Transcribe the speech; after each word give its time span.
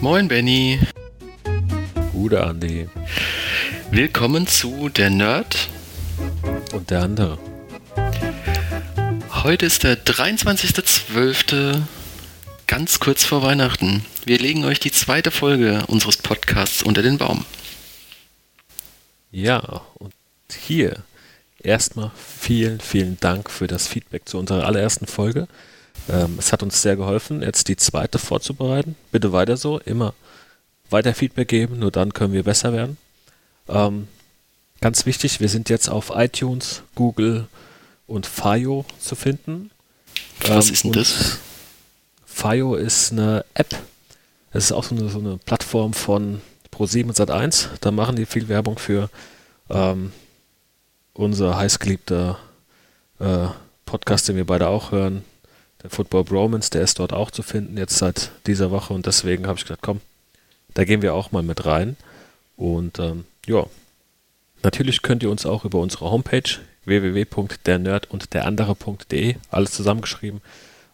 Moin 0.00 0.28
Benny. 0.28 0.78
Gute 2.12 2.42
Andi. 2.42 2.88
Willkommen 3.90 4.46
zu 4.46 4.88
Der 4.88 5.08
Nerd. 5.08 5.68
Und 6.72 6.90
der 6.90 7.02
andere. 7.02 7.38
Heute 9.44 9.66
ist 9.66 9.84
der 9.84 9.96
23.12. 9.96 11.82
ganz 12.70 13.00
kurz 13.00 13.24
vor 13.24 13.42
Weihnachten. 13.42 14.06
Wir 14.24 14.38
legen 14.38 14.64
euch 14.64 14.78
die 14.78 14.92
zweite 14.92 15.32
Folge 15.32 15.82
unseres 15.88 16.16
Podcasts 16.18 16.84
unter 16.84 17.02
den 17.02 17.18
Baum. 17.18 17.44
Ja, 19.32 19.82
und 19.94 20.14
hier 20.56 21.02
erstmal 21.58 22.12
vielen, 22.14 22.78
vielen 22.78 23.18
Dank 23.18 23.50
für 23.50 23.66
das 23.66 23.88
Feedback 23.88 24.28
zu 24.28 24.38
unserer 24.38 24.66
allerersten 24.66 25.08
Folge. 25.08 25.48
Ähm, 26.08 26.36
es 26.38 26.52
hat 26.52 26.62
uns 26.62 26.80
sehr 26.80 26.94
geholfen, 26.94 27.42
jetzt 27.42 27.66
die 27.66 27.74
zweite 27.74 28.20
vorzubereiten. 28.20 28.94
Bitte 29.10 29.32
weiter 29.32 29.56
so, 29.56 29.80
immer 29.80 30.14
weiter 30.90 31.12
Feedback 31.12 31.48
geben, 31.48 31.80
nur 31.80 31.90
dann 31.90 32.14
können 32.14 32.34
wir 32.34 32.44
besser 32.44 32.72
werden. 32.72 32.98
Ähm, 33.68 34.06
ganz 34.80 35.06
wichtig, 35.06 35.40
wir 35.40 35.48
sind 35.48 35.70
jetzt 35.70 35.88
auf 35.88 36.12
iTunes, 36.14 36.82
Google 36.94 37.48
und 38.06 38.26
Fio 38.26 38.84
zu 39.00 39.16
finden. 39.16 39.72
Was 40.42 40.68
Ähm, 40.68 40.72
ist 40.72 40.84
denn 40.84 40.92
das? 40.92 41.38
Fio 42.40 42.74
ist 42.74 43.12
eine 43.12 43.44
App. 43.52 43.76
Es 44.52 44.64
ist 44.64 44.72
auch 44.72 44.84
so 44.84 44.94
eine, 44.94 45.10
so 45.10 45.18
eine 45.18 45.36
Plattform 45.36 45.92
von 45.92 46.40
Pro7 46.72 47.04
und 47.04 47.16
Sat1. 47.16 47.68
Da 47.82 47.90
machen 47.90 48.16
die 48.16 48.24
viel 48.24 48.48
Werbung 48.48 48.78
für 48.78 49.10
ähm, 49.68 50.10
unser 51.12 51.58
heißgeliebter 51.58 52.38
äh, 53.18 53.48
Podcast, 53.84 54.26
den 54.26 54.36
wir 54.36 54.46
beide 54.46 54.68
auch 54.68 54.90
hören. 54.90 55.22
Der 55.82 55.90
Football 55.90 56.24
Bromance, 56.24 56.70
der 56.70 56.80
ist 56.80 56.98
dort 56.98 57.12
auch 57.12 57.30
zu 57.30 57.42
finden, 57.42 57.76
jetzt 57.76 57.98
seit 57.98 58.30
dieser 58.46 58.70
Woche. 58.70 58.94
Und 58.94 59.04
deswegen 59.04 59.46
habe 59.46 59.58
ich 59.58 59.66
gedacht, 59.66 59.82
komm, 59.82 60.00
da 60.72 60.84
gehen 60.84 61.02
wir 61.02 61.12
auch 61.12 61.32
mal 61.32 61.42
mit 61.42 61.66
rein. 61.66 61.98
Und 62.56 62.98
ähm, 63.00 63.26
ja, 63.46 63.66
natürlich 64.62 65.02
könnt 65.02 65.22
ihr 65.22 65.30
uns 65.30 65.44
auch 65.44 65.66
über 65.66 65.78
unsere 65.78 66.10
Homepage 66.10 66.58
www.dernerd 66.86 68.10
und 68.10 68.32
der 68.32 68.46
andere.de, 68.46 69.36
alles 69.50 69.72
zusammengeschrieben, 69.72 70.40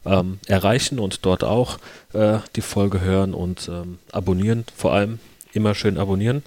ähm, 0.07 0.39
erreichen 0.47 0.99
und 0.99 1.27
dort 1.27 1.45
auch 1.45 1.79
äh, 2.13 2.39
die 2.55 2.63
Folge 2.63 3.01
hören 3.01 3.35
und 3.35 3.69
ähm, 3.69 3.99
abonnieren. 4.13 4.65
Vor 4.77 4.93
allem 4.93 5.19
immer 5.53 5.75
schön 5.75 5.99
abonnieren. 5.99 6.43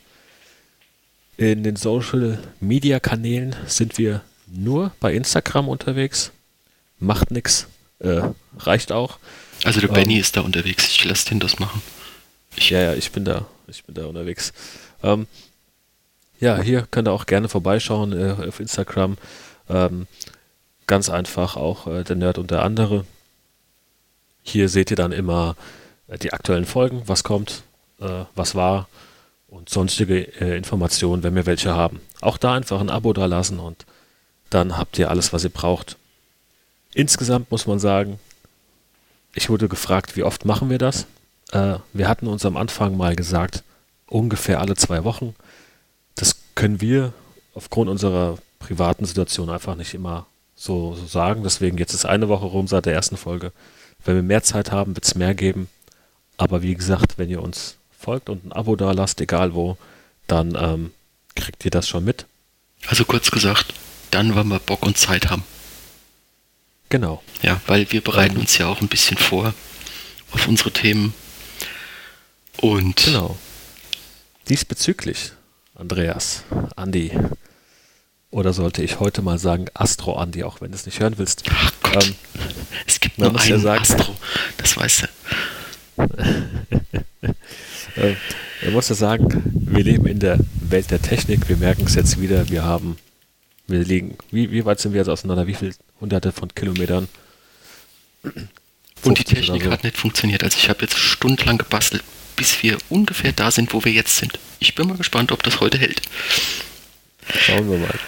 In 1.37 1.63
den 1.63 1.75
Social 1.75 2.39
Media 2.59 2.99
Kanälen 2.99 3.55
sind 3.67 3.97
wir 3.97 4.21
nur 4.47 4.91
bei 4.99 5.13
Instagram 5.13 5.67
unterwegs. 5.69 6.31
Macht 6.99 7.31
nix, 7.31 7.67
äh, 7.99 8.21
reicht 8.57 8.91
auch. 8.91 9.19
Also 9.63 9.79
der 9.79 9.89
ähm, 9.89 9.95
Benny 9.95 10.17
ist 10.17 10.37
da 10.37 10.41
unterwegs. 10.41 10.87
Ich 10.87 11.03
lasse 11.05 11.29
den 11.29 11.39
das 11.39 11.59
machen. 11.59 11.81
Ja, 12.57 12.79
ja, 12.79 12.93
ich 12.93 13.11
bin 13.11 13.25
da, 13.25 13.45
ich 13.67 13.83
bin 13.83 13.95
da 13.95 14.05
unterwegs. 14.05 14.53
Ähm, 15.03 15.27
ja, 16.39 16.61
hier 16.61 16.87
könnt 16.89 17.07
ihr 17.07 17.11
auch 17.11 17.25
gerne 17.25 17.49
vorbeischauen 17.49 18.13
äh, 18.13 18.47
auf 18.47 18.59
Instagram. 18.59 19.17
Ähm, 19.69 20.07
ganz 20.87 21.09
einfach 21.09 21.55
auch 21.55 21.87
äh, 21.87 22.03
der 22.03 22.15
Nerd 22.15 22.37
und 22.37 22.51
der 22.51 22.63
andere. 22.63 23.05
Hier 24.43 24.69
seht 24.69 24.91
ihr 24.91 24.97
dann 24.97 25.11
immer 25.11 25.55
äh, 26.07 26.17
die 26.17 26.33
aktuellen 26.33 26.65
Folgen, 26.65 27.03
was 27.05 27.23
kommt, 27.23 27.63
äh, 27.99 28.25
was 28.35 28.55
war 28.55 28.87
und 29.47 29.69
sonstige 29.69 30.21
äh, 30.41 30.57
Informationen, 30.57 31.23
wenn 31.23 31.35
wir 31.35 31.45
welche 31.45 31.73
haben. 31.73 32.01
Auch 32.21 32.37
da 32.37 32.53
einfach 32.53 32.79
ein 32.79 32.89
Abo 32.89 33.13
da 33.13 33.25
lassen 33.25 33.59
und 33.59 33.85
dann 34.49 34.77
habt 34.77 34.97
ihr 34.97 35.09
alles, 35.09 35.33
was 35.33 35.43
ihr 35.43 35.49
braucht. 35.49 35.97
Insgesamt 36.93 37.51
muss 37.51 37.67
man 37.67 37.79
sagen, 37.79 38.19
ich 39.33 39.49
wurde 39.49 39.67
gefragt, 39.67 40.15
wie 40.15 40.23
oft 40.23 40.45
machen 40.45 40.69
wir 40.69 40.79
das? 40.79 41.05
Äh, 41.51 41.75
wir 41.93 42.07
hatten 42.07 42.27
uns 42.27 42.45
am 42.45 42.57
Anfang 42.57 42.97
mal 42.97 43.15
gesagt, 43.15 43.63
ungefähr 44.07 44.59
alle 44.59 44.75
zwei 44.75 45.03
Wochen. 45.03 45.35
Das 46.15 46.35
können 46.55 46.81
wir 46.81 47.13
aufgrund 47.53 47.89
unserer 47.89 48.37
privaten 48.59 49.05
Situation 49.05 49.49
einfach 49.49 49.75
nicht 49.75 49.93
immer 49.93 50.25
so, 50.55 50.95
so 50.95 51.05
sagen. 51.05 51.43
Deswegen 51.43 51.77
jetzt 51.77 51.93
ist 51.93 52.05
eine 52.05 52.27
Woche 52.27 52.45
rum 52.45 52.67
seit 52.67 52.85
der 52.85 52.93
ersten 52.93 53.17
Folge. 53.17 53.51
Wenn 54.05 54.15
wir 54.15 54.23
mehr 54.23 54.43
Zeit 54.43 54.71
haben, 54.71 54.95
wird 54.95 55.05
es 55.05 55.15
mehr 55.15 55.33
geben. 55.33 55.67
Aber 56.37 56.61
wie 56.61 56.75
gesagt, 56.75 57.17
wenn 57.17 57.29
ihr 57.29 57.41
uns 57.41 57.75
folgt 57.97 58.29
und 58.29 58.45
ein 58.45 58.51
Abo 58.53 58.75
da 58.75 58.91
lasst, 58.91 59.19
egal 59.21 59.53
wo, 59.53 59.77
dann 60.27 60.55
ähm, 60.59 60.91
kriegt 61.35 61.65
ihr 61.65 61.71
das 61.71 61.87
schon 61.87 62.05
mit. 62.05 62.25
Also 62.87 63.03
kurz 63.05 63.29
gesagt, 63.31 63.73
dann, 64.11 64.35
wenn 64.35 64.47
wir 64.47 64.59
Bock 64.59 64.83
und 64.85 64.97
Zeit 64.97 65.29
haben. 65.29 65.43
Genau. 66.89 67.21
Ja, 67.41 67.61
weil 67.67 67.91
wir 67.91 68.01
bereiten 68.01 68.37
uns 68.37 68.57
ja 68.57 68.67
auch 68.67 68.81
ein 68.81 68.87
bisschen 68.87 69.17
vor 69.17 69.53
auf 70.31 70.47
unsere 70.47 70.71
Themen. 70.71 71.13
Und 72.57 73.05
Genau. 73.05 73.37
Diesbezüglich, 74.47 75.33
Andreas, 75.75 76.43
Andi, 76.75 77.11
oder 78.31 78.53
sollte 78.53 78.83
ich 78.83 78.99
heute 78.99 79.21
mal 79.21 79.39
sagen 79.39 79.65
Astro 79.73 80.15
Andi, 80.17 80.43
auch 80.43 80.61
wenn 80.61 80.71
du 80.71 80.75
es 80.77 80.85
nicht 80.85 80.99
hören 80.99 81.17
willst. 81.17 81.43
ach 81.51 81.71
Gott, 81.81 82.05
Ähm, 82.05 82.15
es 82.85 82.99
gibt 82.99 83.17
man 83.17 83.29
nur 83.29 83.33
muss 83.39 83.47
ja 83.47 83.55
einen 83.55 83.63
sagen- 83.63 83.81
Astro. 83.81 84.15
Das 84.57 84.77
weißt 84.77 85.03
du. 85.03 85.07
Äh, 87.95 88.15
ich 88.61 88.71
muss 88.71 88.87
ja 88.89 88.95
sagen, 88.95 89.43
wir 89.53 89.83
leben 89.83 90.05
in 90.05 90.19
der 90.19 90.37
Welt 90.61 90.91
der 90.91 91.01
Technik. 91.01 91.49
Wir 91.49 91.57
merken 91.57 91.85
es 91.85 91.95
jetzt 91.95 92.21
wieder. 92.21 92.47
Wir 92.49 92.63
haben, 92.63 92.97
wir 93.67 93.79
liegen, 93.83 94.15
wie, 94.31 94.51
wie 94.51 94.63
weit 94.63 94.79
sind 94.79 94.93
wir 94.93 94.99
jetzt 94.99 95.09
auseinander? 95.09 95.47
Wie 95.47 95.55
viele 95.55 95.73
hunderte 95.99 96.31
von 96.31 96.53
Kilometern? 96.53 97.07
Und 98.23 99.17
die 99.17 99.23
50 99.23 99.31
oder 99.33 99.41
Technik 99.41 99.63
so. 99.63 99.71
hat 99.71 99.83
nicht 99.83 99.97
funktioniert. 99.97 100.43
Also 100.43 100.57
ich 100.57 100.69
habe 100.69 100.81
jetzt 100.83 100.97
stundenlang 100.97 101.57
gebastelt, 101.57 102.03
bis 102.35 102.61
wir 102.63 102.77
ungefähr 102.89 103.31
da 103.33 103.49
sind, 103.51 103.73
wo 103.73 103.83
wir 103.83 103.91
jetzt 103.91 104.15
sind. 104.17 104.39
Ich 104.59 104.75
bin 104.75 104.87
mal 104.87 104.97
gespannt, 104.97 105.31
ob 105.31 105.41
das 105.43 105.59
heute 105.59 105.77
hält. 105.79 106.01
Schauen 107.33 107.69
wir 107.69 107.79
mal. 107.79 107.99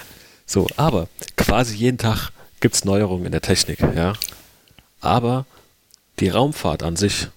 So, 0.51 0.67
aber 0.75 1.07
quasi 1.37 1.77
jeden 1.77 1.97
Tag 1.97 2.31
gibt 2.59 2.75
es 2.75 2.83
Neuerungen 2.83 3.25
in 3.25 3.31
der 3.31 3.39
Technik, 3.39 3.79
ja. 3.95 4.15
Aber 4.99 5.45
die 6.19 6.27
Raumfahrt 6.27 6.83
an 6.83 6.97
sich, 6.97 7.29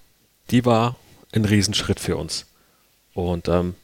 die 0.50 0.64
war 0.64 0.96
ein 1.32 1.44
Riesenschritt 1.44 2.00
für 2.00 2.16
uns. 2.16 2.44
Und 3.12 3.46
ähm, 3.46 3.76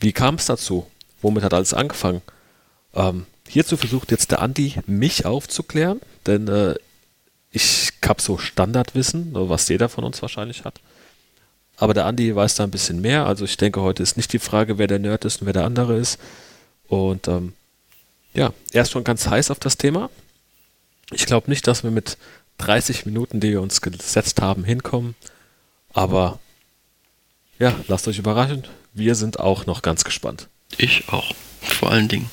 wie 0.00 0.12
kam 0.12 0.34
es 0.34 0.44
dazu? 0.44 0.86
Womit 1.22 1.44
hat 1.44 1.54
alles 1.54 1.72
angefangen? 1.72 2.20
Ähm, 2.92 3.24
hierzu 3.48 3.78
versucht 3.78 4.10
jetzt 4.10 4.30
der 4.32 4.42
Andi, 4.42 4.74
mich 4.86 5.24
aufzuklären, 5.24 6.02
denn 6.26 6.46
äh, 6.48 6.74
ich 7.52 7.88
habe 8.04 8.20
so 8.20 8.36
Standardwissen, 8.36 9.30
was 9.32 9.66
jeder 9.70 9.88
von 9.88 10.04
uns 10.04 10.20
wahrscheinlich 10.20 10.66
hat. 10.66 10.78
Aber 11.78 11.94
der 11.94 12.04
Andi 12.04 12.36
weiß 12.36 12.56
da 12.56 12.64
ein 12.64 12.70
bisschen 12.70 13.00
mehr. 13.00 13.24
Also 13.24 13.46
ich 13.46 13.56
denke, 13.56 13.80
heute 13.80 14.02
ist 14.02 14.18
nicht 14.18 14.34
die 14.34 14.38
Frage, 14.38 14.76
wer 14.76 14.88
der 14.88 14.98
Nerd 14.98 15.24
ist 15.24 15.40
und 15.40 15.46
wer 15.46 15.54
der 15.54 15.64
andere 15.64 15.96
ist. 15.96 16.20
Und 16.86 17.28
ähm, 17.28 17.54
ja, 18.34 18.52
er 18.72 18.82
ist 18.82 18.90
schon 18.90 19.04
ganz 19.04 19.26
heiß 19.26 19.50
auf 19.50 19.58
das 19.58 19.76
Thema. 19.76 20.10
Ich 21.12 21.26
glaube 21.26 21.50
nicht, 21.50 21.66
dass 21.66 21.84
wir 21.84 21.90
mit 21.90 22.18
30 22.58 23.06
Minuten, 23.06 23.40
die 23.40 23.50
wir 23.50 23.62
uns 23.62 23.80
gesetzt 23.80 24.42
haben, 24.42 24.64
hinkommen. 24.64 25.14
Aber 25.92 26.40
ja, 27.58 27.74
lasst 27.88 28.08
euch 28.08 28.18
überraschen. 28.18 28.64
Wir 28.92 29.14
sind 29.14 29.38
auch 29.40 29.66
noch 29.66 29.82
ganz 29.82 30.04
gespannt. 30.04 30.48
Ich 30.76 31.08
auch, 31.08 31.32
vor 31.60 31.90
allen 31.90 32.08
Dingen. 32.08 32.28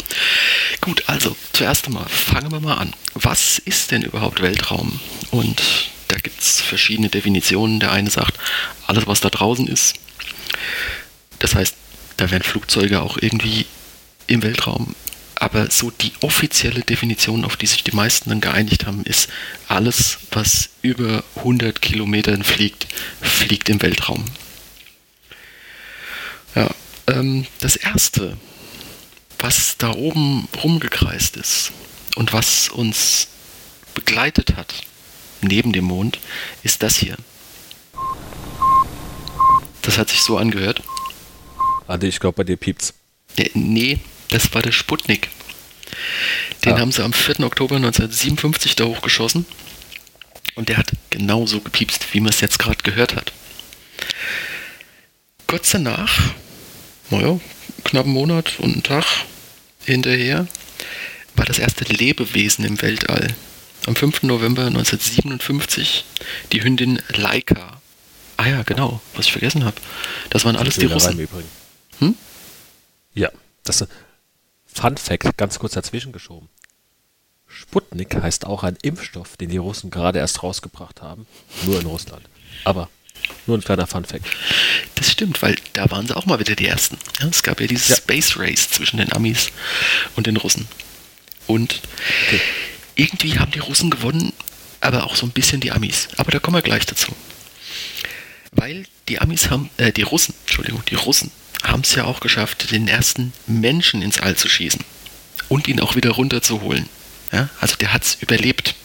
Gut, 0.79 1.03
also 1.07 1.35
zuerst 1.53 1.85
einmal 1.85 2.07
fangen 2.07 2.51
wir 2.51 2.59
mal 2.59 2.77
an. 2.77 2.93
Was 3.13 3.59
ist 3.59 3.91
denn 3.91 4.01
überhaupt 4.01 4.41
Weltraum? 4.41 4.99
Und 5.29 5.61
da 6.07 6.17
gibt 6.17 6.41
es 6.41 6.59
verschiedene 6.59 7.09
Definitionen. 7.09 7.79
Der 7.79 7.91
eine 7.91 8.09
sagt, 8.09 8.37
alles, 8.87 9.05
was 9.05 9.21
da 9.21 9.29
draußen 9.29 9.67
ist. 9.67 9.95
Das 11.39 11.55
heißt, 11.55 11.75
da 12.17 12.31
wären 12.31 12.43
Flugzeuge 12.43 13.01
auch 13.01 13.17
irgendwie 13.19 13.65
im 14.27 14.43
Weltraum. 14.43 14.95
Aber 15.41 15.71
so 15.71 15.89
die 15.89 16.13
offizielle 16.21 16.81
Definition, 16.81 17.45
auf 17.45 17.57
die 17.57 17.65
sich 17.65 17.83
die 17.83 17.95
meisten 17.95 18.29
dann 18.29 18.41
geeinigt 18.41 18.85
haben, 18.85 19.03
ist, 19.05 19.27
alles, 19.67 20.19
was 20.29 20.69
über 20.83 21.23
100 21.37 21.81
Kilometern 21.81 22.43
fliegt, 22.43 22.85
fliegt 23.21 23.67
im 23.67 23.81
Weltraum. 23.81 24.23
Ja, 26.53 26.69
ähm, 27.07 27.47
das 27.57 27.75
erste, 27.75 28.37
was 29.39 29.77
da 29.79 29.95
oben 29.95 30.47
rumgekreist 30.63 31.37
ist 31.37 31.71
und 32.17 32.33
was 32.33 32.69
uns 32.69 33.27
begleitet 33.95 34.55
hat, 34.55 34.75
neben 35.41 35.73
dem 35.73 35.85
Mond, 35.85 36.19
ist 36.61 36.83
das 36.83 36.97
hier. 36.97 37.17
Das 39.81 39.97
hat 39.97 40.09
sich 40.09 40.21
so 40.21 40.37
angehört. 40.37 40.83
Andi, 41.87 42.09
ich 42.09 42.19
glaube, 42.19 42.35
bei 42.35 42.43
dir 42.43 42.57
piept's. 42.57 42.93
Äh, 43.37 43.49
nee, 43.55 43.99
das 44.31 44.53
war 44.53 44.61
der 44.61 44.71
Sputnik. 44.71 45.29
Den 46.65 46.73
Ah. 46.73 46.79
haben 46.79 46.91
sie 46.91 47.03
am 47.03 47.13
4. 47.13 47.41
Oktober 47.41 47.75
1957 47.77 48.75
da 48.75 48.85
hochgeschossen. 48.85 49.45
Und 50.55 50.69
der 50.69 50.77
hat 50.77 50.91
genauso 51.09 51.61
gepiepst, 51.61 52.13
wie 52.13 52.19
man 52.19 52.29
es 52.29 52.41
jetzt 52.41 52.59
gerade 52.59 52.81
gehört 52.83 53.15
hat. 53.15 53.31
Kurz 55.47 55.71
danach, 55.71 56.33
naja, 57.09 57.39
knappen 57.83 58.11
Monat 58.11 58.53
und 58.59 58.73
einen 58.73 58.83
Tag 58.83 59.05
hinterher 59.85 60.47
war 61.35 61.45
das 61.45 61.59
erste 61.59 61.83
Lebewesen 61.85 62.65
im 62.65 62.81
Weltall. 62.81 63.35
Am 63.87 63.95
5. 63.95 64.23
November 64.23 64.65
1957 64.67 66.05
die 66.51 66.63
Hündin 66.63 67.01
Laika. 67.09 67.81
Ah 68.37 68.47
ja, 68.47 68.63
genau, 68.63 69.01
was 69.15 69.25
ich 69.25 69.31
vergessen 69.31 69.65
habe. 69.65 69.75
Das 70.29 70.45
waren 70.45 70.55
alles 70.55 70.75
die 70.75 70.85
Russen. 70.85 71.27
Hm? 71.99 72.15
Ja, 73.13 73.29
das 73.63 73.85
Fun 74.73 74.97
Fact, 74.97 75.37
ganz 75.37 75.59
kurz 75.59 75.73
dazwischen 75.73 76.11
geschoben. 76.11 76.49
Sputnik 77.47 78.15
heißt 78.15 78.45
auch 78.45 78.63
ein 78.63 78.77
Impfstoff, 78.81 79.35
den 79.37 79.49
die 79.49 79.57
Russen 79.57 79.91
gerade 79.91 80.19
erst 80.19 80.41
rausgebracht 80.41 81.01
haben. 81.01 81.27
Nur 81.65 81.79
in 81.79 81.85
Russland. 81.85 82.23
Aber 82.63 82.89
nur 83.45 83.57
ein 83.57 83.63
kleiner 83.63 83.87
Fun 83.87 84.05
Fact. 84.05 84.25
Das 84.95 85.11
stimmt, 85.11 85.41
weil 85.41 85.55
da 85.73 85.89
waren 85.91 86.07
sie 86.07 86.15
auch 86.15 86.25
mal 86.25 86.39
wieder 86.39 86.55
die 86.55 86.67
Ersten. 86.67 86.97
Ja, 87.19 87.27
es 87.27 87.43
gab 87.43 87.59
ja 87.59 87.67
dieses 87.67 87.89
ja. 87.89 87.95
Space 87.97 88.37
Race 88.37 88.69
zwischen 88.69 88.97
den 88.97 89.11
Amis 89.13 89.51
und 90.15 90.27
den 90.27 90.37
Russen. 90.37 90.67
Und 91.47 91.81
okay. 92.27 92.41
irgendwie 92.95 93.39
haben 93.39 93.51
die 93.51 93.59
Russen 93.59 93.89
gewonnen, 93.89 94.33
aber 94.79 95.03
auch 95.03 95.15
so 95.15 95.25
ein 95.25 95.31
bisschen 95.31 95.59
die 95.59 95.71
Amis. 95.71 96.07
Aber 96.17 96.31
da 96.31 96.39
kommen 96.39 96.57
wir 96.57 96.61
gleich 96.61 96.85
dazu. 96.85 97.13
Weil 98.51 98.85
die 99.09 99.19
Amis 99.19 99.49
haben, 99.49 99.69
äh, 99.77 99.91
die 99.91 100.03
Russen, 100.03 100.33
Entschuldigung, 100.45 100.83
die 100.85 100.95
Russen 100.95 101.31
haben 101.63 101.81
es 101.81 101.95
ja 101.95 102.05
auch 102.05 102.19
geschafft, 102.19 102.71
den 102.71 102.87
ersten 102.87 103.33
Menschen 103.47 104.01
ins 104.01 104.19
All 104.19 104.35
zu 104.35 104.49
schießen 104.49 104.83
und 105.49 105.67
ihn 105.67 105.79
auch 105.79 105.95
wieder 105.95 106.11
runterzuholen. 106.11 106.87
Ja, 107.31 107.49
also 107.59 107.75
der 107.75 107.93
hat 107.93 108.03
es 108.03 108.15
überlebt. 108.15 108.75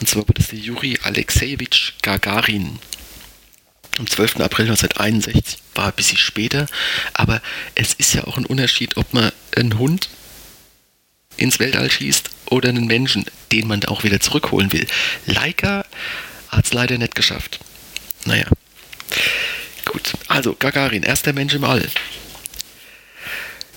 Und 0.00 0.08
zwar 0.08 0.26
war 0.26 0.34
das 0.34 0.48
der 0.48 0.58
Juri 0.58 0.98
Alexejewitsch 1.02 1.92
Gagarin. 2.02 2.78
Am 3.98 4.06
12. 4.06 4.40
April 4.40 4.66
1961 4.66 5.58
war 5.74 5.86
ein 5.86 5.92
bisschen 5.94 6.18
später, 6.18 6.66
aber 7.14 7.40
es 7.74 7.94
ist 7.94 8.12
ja 8.14 8.24
auch 8.24 8.36
ein 8.36 8.44
Unterschied, 8.44 8.96
ob 8.98 9.14
man 9.14 9.32
einen 9.56 9.78
Hund 9.78 10.10
ins 11.38 11.58
Weltall 11.58 11.90
schießt 11.90 12.30
oder 12.46 12.68
einen 12.68 12.86
Menschen, 12.86 13.24
den 13.52 13.66
man 13.66 13.84
auch 13.84 14.04
wieder 14.04 14.20
zurückholen 14.20 14.72
will. 14.72 14.86
Leica 15.26 15.84
hat 16.48 16.64
es 16.66 16.72
leider 16.72 16.98
nicht 16.98 17.14
geschafft. 17.14 17.60
Naja. 18.24 18.46
Gut, 19.96 20.12
also 20.28 20.54
Gagarin, 20.58 21.02
erster 21.04 21.32
Mensch 21.32 21.54
im 21.54 21.64
All. 21.64 21.82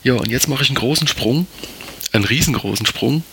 Ja, 0.04 0.16
und 0.16 0.28
jetzt 0.28 0.50
mache 0.50 0.64
ich 0.64 0.70
einen 0.70 0.76
großen 0.76 1.08
Sprung, 1.08 1.48
einen 2.12 2.26
riesengroßen 2.26 2.86
Sprung. 2.86 3.24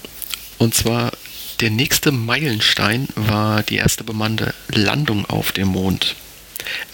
Und 0.59 0.73
zwar 0.73 1.11
der 1.59 1.71
nächste 1.71 2.13
Meilenstein 2.13 3.09
war 3.17 3.65
die 3.65 3.75
erste 3.75 4.05
bemannte 4.05 4.55
Landung 4.69 5.27
auf 5.27 5.51
dem 5.51 5.67
Mond. 5.67 6.15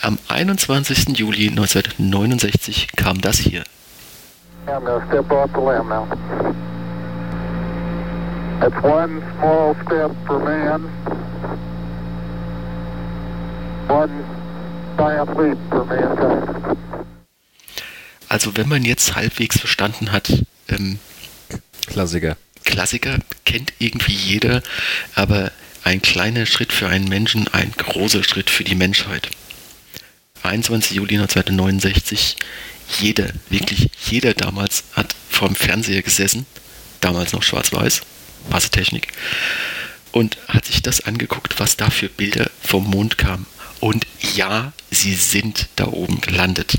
Am 0.01 0.19
21. 0.29 1.19
Juli 1.19 1.51
1969 1.51 2.89
kam 2.97 3.21
das 3.21 3.37
hier. 3.37 3.63
I'm 4.67 4.83
gonna 4.83 5.07
step 5.09 5.31
off 5.31 5.51
the 5.53 5.61
limb 5.61 5.91
now. 5.91 6.09
That's 8.61 8.83
one 8.83 9.23
small 9.37 9.77
step 9.85 10.11
for 10.27 10.39
man, 10.39 10.89
one 13.89 14.42
Also 18.29 18.57
wenn 18.57 18.69
man 18.69 18.85
jetzt 18.85 19.15
halbwegs 19.15 19.59
verstanden 19.59 20.13
hat, 20.13 20.45
ähm, 20.69 20.99
Klassiker. 21.87 22.37
Klassiker 22.65 23.19
kennt 23.45 23.73
irgendwie 23.79 24.15
jeder, 24.15 24.63
aber 25.15 25.51
ein 25.85 26.01
kleiner 26.01 26.47
Schritt 26.47 26.73
für 26.73 26.89
einen 26.89 27.09
Menschen, 27.09 27.49
ein 27.49 27.73
großer 27.77 28.23
Schritt 28.23 28.49
für 28.49 28.65
die 28.65 28.77
Menschheit. 28.77 29.29
21. 30.43 30.97
Juli 30.97 31.17
1969, 31.17 32.37
jeder, 33.01 33.31
wirklich 33.49 33.91
jeder 34.09 34.35
damals 34.35 34.85
hat 34.93 35.15
vorm 35.29 35.55
Fernseher 35.55 36.03
gesessen, 36.03 36.47
damals 37.01 37.33
noch 37.33 37.43
schwarz-weiß, 37.43 38.03
Massetechnik, 38.51 39.09
und 40.13 40.37
hat 40.49 40.67
sich 40.67 40.83
das 40.83 41.01
angeguckt, 41.01 41.59
was 41.59 41.77
da 41.77 41.91
für 41.91 42.09
Bilder 42.09 42.51
vom 42.63 42.89
Mond 42.89 43.19
kamen. 43.19 43.47
Und 43.83 44.07
ja, 44.37 44.73
sie 44.93 45.17
sind 45.17 45.67
da 45.75 45.89
oben 45.89 46.21
gelandet. 46.21 46.79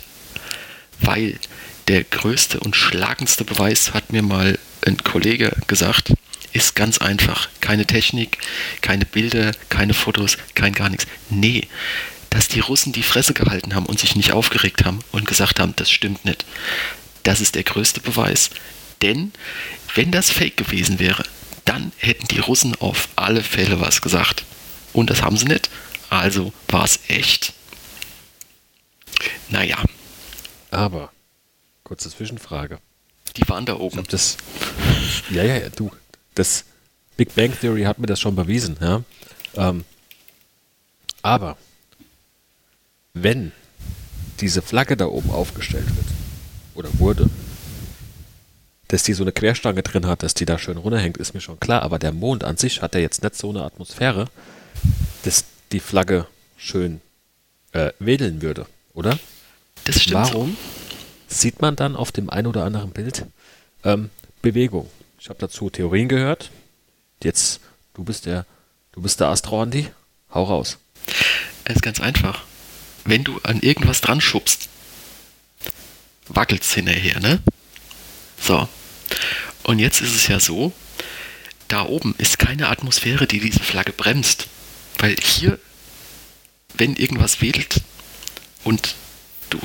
Weil 1.02 1.38
der 1.90 2.06
größte 2.06 2.62
und 2.62 2.78
schlagendste 2.78 3.44
Beweis 3.44 3.94
hat 3.94 4.14
mir 4.14 4.22
mal 4.22 4.58
ein 4.86 4.96
Kollege 5.04 5.52
gesagt, 5.68 6.14
ist 6.54 6.78
ganz 6.78 7.00
einfach. 7.00 7.50
Keine 7.60 7.86
Technik, 7.86 8.38
keine 8.80 9.04
Bilder, 9.04 9.52
keine 9.68 9.94
Fotos, 9.94 10.38
kein 10.56 10.72
gar 10.72 10.88
nichts. 10.88 11.06
Nee, 11.30 11.68
dass 12.30 12.48
die 12.48 12.62
Russen 12.62 12.94
die 12.94 13.04
Fresse 13.04 13.34
gehalten 13.34 13.76
haben 13.76 13.86
und 13.86 14.00
sich 14.00 14.16
nicht 14.16 14.32
aufgeregt 14.32 14.86
haben 14.86 15.00
und 15.12 15.28
gesagt 15.28 15.60
haben, 15.60 15.76
das 15.76 15.92
stimmt 15.92 16.24
nicht. 16.24 16.46
Das 17.24 17.42
ist 17.42 17.56
der 17.56 17.64
größte 17.64 18.00
Beweis. 18.00 18.50
Denn 19.02 19.34
wenn 19.94 20.12
das 20.12 20.32
Fake 20.32 20.56
gewesen 20.56 21.00
wäre, 21.00 21.26
dann 21.66 21.92
hätten 21.98 22.30
die 22.30 22.40
Russen 22.40 22.76
auf 22.80 23.10
alle 23.18 23.44
Fälle 23.44 23.82
was 23.82 24.02
gesagt. 24.02 24.46
Und 24.94 25.10
das 25.10 25.22
haben 25.22 25.36
sie 25.36 25.48
nicht. 25.48 25.70
Also 26.19 26.54
war 26.68 26.86
es 26.86 27.00
echt. 27.07 27.54
Naja. 29.50 29.83
Aber, 30.69 31.12
kurze 31.83 32.10
Zwischenfrage. 32.10 32.80
Die 33.36 33.48
waren 33.50 33.65
da 33.65 33.77
oben. 33.77 34.04
Das, 34.10 34.38
ja, 35.31 35.44
ja, 35.44 35.57
ja, 35.57 35.69
du. 35.69 35.92
Das 36.36 36.65
Big 37.18 37.33
Bang 37.36 37.60
Theory 37.60 37.83
hat 37.83 38.00
mir 38.00 38.06
das 38.06 38.19
schon 38.19 38.36
bewiesen, 38.36 38.77
ja. 38.80 39.01
Ähm, 39.56 39.86
aber 41.21 41.57
wenn 43.13 43.51
diese 44.39 44.62
Flagge 44.62 44.98
da 44.98 45.06
oben 45.06 45.31
aufgestellt 45.31 45.86
wird 45.95 46.07
oder 46.75 46.89
wurde, 47.00 47.30
dass 48.88 49.04
die 49.04 49.13
so 49.13 49.24
eine 49.24 49.31
Querstange 49.31 49.81
drin 49.81 50.06
hat, 50.06 50.21
dass 50.21 50.33
die 50.33 50.45
da 50.45 50.60
schön 50.60 50.77
runterhängt, 50.77 51.18
ist 51.18 51.33
mir 51.33 51.42
schon 51.42 51.60
klar. 51.60 51.81
Aber 51.81 51.98
der 51.98 52.12
Mond 52.12 52.44
an 52.44 52.57
sich 52.57 52.81
hat 52.81 52.94
ja 52.94 53.01
jetzt 53.01 53.24
nicht 53.24 53.36
so 53.36 53.50
eine 53.50 53.63
Atmosphäre, 53.63 54.27
dass 55.24 55.45
die 55.74 55.80
Flagge 55.80 56.28
schön 56.58 57.02
äh, 57.74 57.92
wedeln 58.00 58.42
würde, 58.42 58.66
oder? 58.94 59.20
Das 59.84 60.02
stimmt. 60.02 60.16
Warum 60.16 60.58
so. 61.28 61.36
sieht 61.36 61.62
man 61.62 61.75
dann 61.75 61.96
auf 61.96 62.12
dem 62.12 62.30
ein 62.30 62.48
oder 62.48 62.64
anderen 62.64 62.92
Bild 62.92 63.25
ähm, 63.84 64.10
Bewegung? 64.42 64.90
Ich 65.20 65.30
habe 65.30 65.40
dazu 65.40 65.70
Theorien 65.70 66.08
gehört. 66.08 66.52
Jetzt, 67.22 67.60
du 67.94 68.04
bist 68.04 68.25
der, 68.25 68.46
du 68.94 69.02
bist 69.02 69.20
der 69.20 69.28
Astro 69.28 69.62
Andi. 69.62 69.88
Hau 70.34 70.44
raus. 70.44 70.78
Es 71.66 71.75
ist 71.75 71.81
ganz 71.81 72.00
einfach 72.00 72.44
wenn 73.06 73.24
du 73.24 73.40
an 73.44 73.60
irgendwas 73.60 74.02
dran 74.02 74.22
schubst, 74.22 74.70
wackelt 76.28 76.64
es 76.64 76.74
hinterher, 76.74 77.20
ne? 77.20 77.42
So. 78.39 78.68
Und 79.63 79.80
jetzt 79.80 80.01
ist 80.01 80.15
es 80.15 80.27
ja 80.27 80.39
so, 80.39 80.74
da 81.68 81.84
oben 81.84 82.15
ist 82.18 82.39
keine 82.39 82.70
Atmosphäre, 82.70 83.27
die 83.27 83.39
diese 83.39 83.60
Flagge 83.60 83.94
bremst. 83.94 84.48
Weil 85.00 85.16
hier, 85.22 85.60
wenn 86.76 86.96
irgendwas 86.96 87.42
wedelt 87.42 87.82
und 88.64 88.96
du 89.50 89.60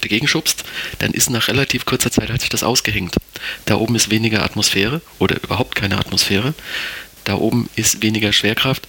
dagegen 0.00 0.28
schubst, 0.28 0.64
dann 0.98 1.12
ist 1.12 1.30
nach 1.30 1.48
relativ 1.48 1.84
kurzer 1.84 2.10
Zeit 2.10 2.30
hat 2.30 2.40
sich 2.40 2.50
das 2.50 2.62
ausgehängt. 2.62 3.16
Da 3.64 3.76
oben 3.76 3.96
ist 3.96 4.10
weniger 4.10 4.42
Atmosphäre 4.42 5.00
oder 5.18 5.42
überhaupt 5.42 5.74
keine 5.74 5.98
Atmosphäre. 5.98 6.54
Da 7.24 7.34
oben 7.34 7.68
ist 7.76 8.02
weniger 8.02 8.32
Schwerkraft. 8.32 8.88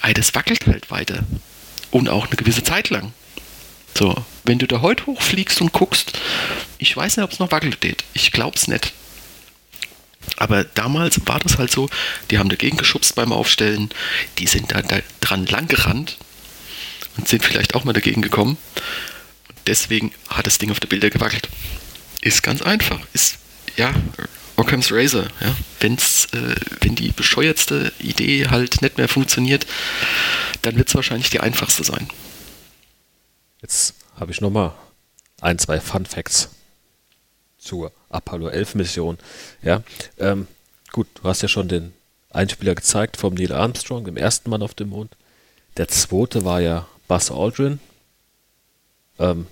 Aber 0.00 0.14
das 0.14 0.34
wackelt 0.34 0.66
halt 0.66 0.90
weiter. 0.90 1.24
Und 1.90 2.08
auch 2.08 2.26
eine 2.26 2.36
gewisse 2.36 2.64
Zeit 2.64 2.90
lang. 2.90 3.12
So, 3.96 4.14
wenn 4.44 4.58
du 4.58 4.66
da 4.66 4.82
heute 4.82 5.06
hochfliegst 5.06 5.60
und 5.60 5.72
guckst, 5.72 6.18
ich 6.78 6.94
weiß 6.96 7.16
nicht, 7.16 7.24
ob 7.24 7.32
es 7.32 7.38
noch 7.38 7.50
wackelt. 7.50 7.78
Ich 8.12 8.32
glaub's 8.32 8.68
nicht. 8.68 8.92
Aber 10.36 10.64
damals 10.64 11.20
war 11.26 11.38
das 11.40 11.58
halt 11.58 11.70
so, 11.70 11.88
die 12.30 12.38
haben 12.38 12.48
dagegen 12.48 12.76
geschubst 12.76 13.14
beim 13.14 13.32
Aufstellen, 13.32 13.90
die 14.38 14.46
sind 14.46 14.72
da, 14.72 14.82
da 14.82 14.98
dran 15.20 15.46
lang 15.46 15.68
gerannt 15.68 16.18
und 17.16 17.28
sind 17.28 17.44
vielleicht 17.44 17.74
auch 17.74 17.84
mal 17.84 17.92
dagegen 17.92 18.22
gekommen. 18.22 18.56
Deswegen 19.66 20.12
hat 20.28 20.46
das 20.46 20.58
Ding 20.58 20.70
auf 20.70 20.80
der 20.80 20.88
Bilder 20.88 21.10
gewackelt. 21.10 21.48
Ist 22.20 22.42
ganz 22.42 22.62
einfach. 22.62 23.00
Ist, 23.12 23.38
ja, 23.76 23.92
Occam's 24.56 24.90
Razor. 24.90 25.26
Ja. 25.40 25.56
Wenn's, 25.80 26.26
äh, 26.32 26.54
wenn 26.80 26.94
die 26.94 27.12
bescheuertste 27.12 27.92
Idee 27.98 28.48
halt 28.48 28.82
nicht 28.82 28.96
mehr 28.96 29.08
funktioniert, 29.08 29.66
dann 30.62 30.76
wird 30.76 30.88
es 30.88 30.94
wahrscheinlich 30.94 31.30
die 31.30 31.40
einfachste 31.40 31.84
sein. 31.84 32.08
Jetzt 33.60 33.94
habe 34.18 34.32
ich 34.32 34.40
nochmal 34.40 34.72
ein, 35.40 35.58
zwei 35.58 35.80
Fun 35.80 36.06
Facts 36.06 36.48
zur 37.58 37.92
Apollo 38.16 38.48
11 38.48 38.74
Mission. 38.74 39.18
Ja, 39.62 39.82
ähm, 40.18 40.46
gut, 40.92 41.06
du 41.14 41.28
hast 41.28 41.42
ja 41.42 41.48
schon 41.48 41.68
den 41.68 41.92
Einspieler 42.30 42.74
gezeigt 42.74 43.16
vom 43.16 43.34
Neil 43.34 43.52
Armstrong, 43.52 44.04
dem 44.04 44.16
ersten 44.16 44.50
Mann 44.50 44.62
auf 44.62 44.74
dem 44.74 44.90
Mond. 44.90 45.16
Der 45.76 45.88
zweite 45.88 46.44
war 46.44 46.60
ja 46.60 46.86
Buzz 47.08 47.30
Aldrin. 47.30 47.80
Ähm, 49.18 49.46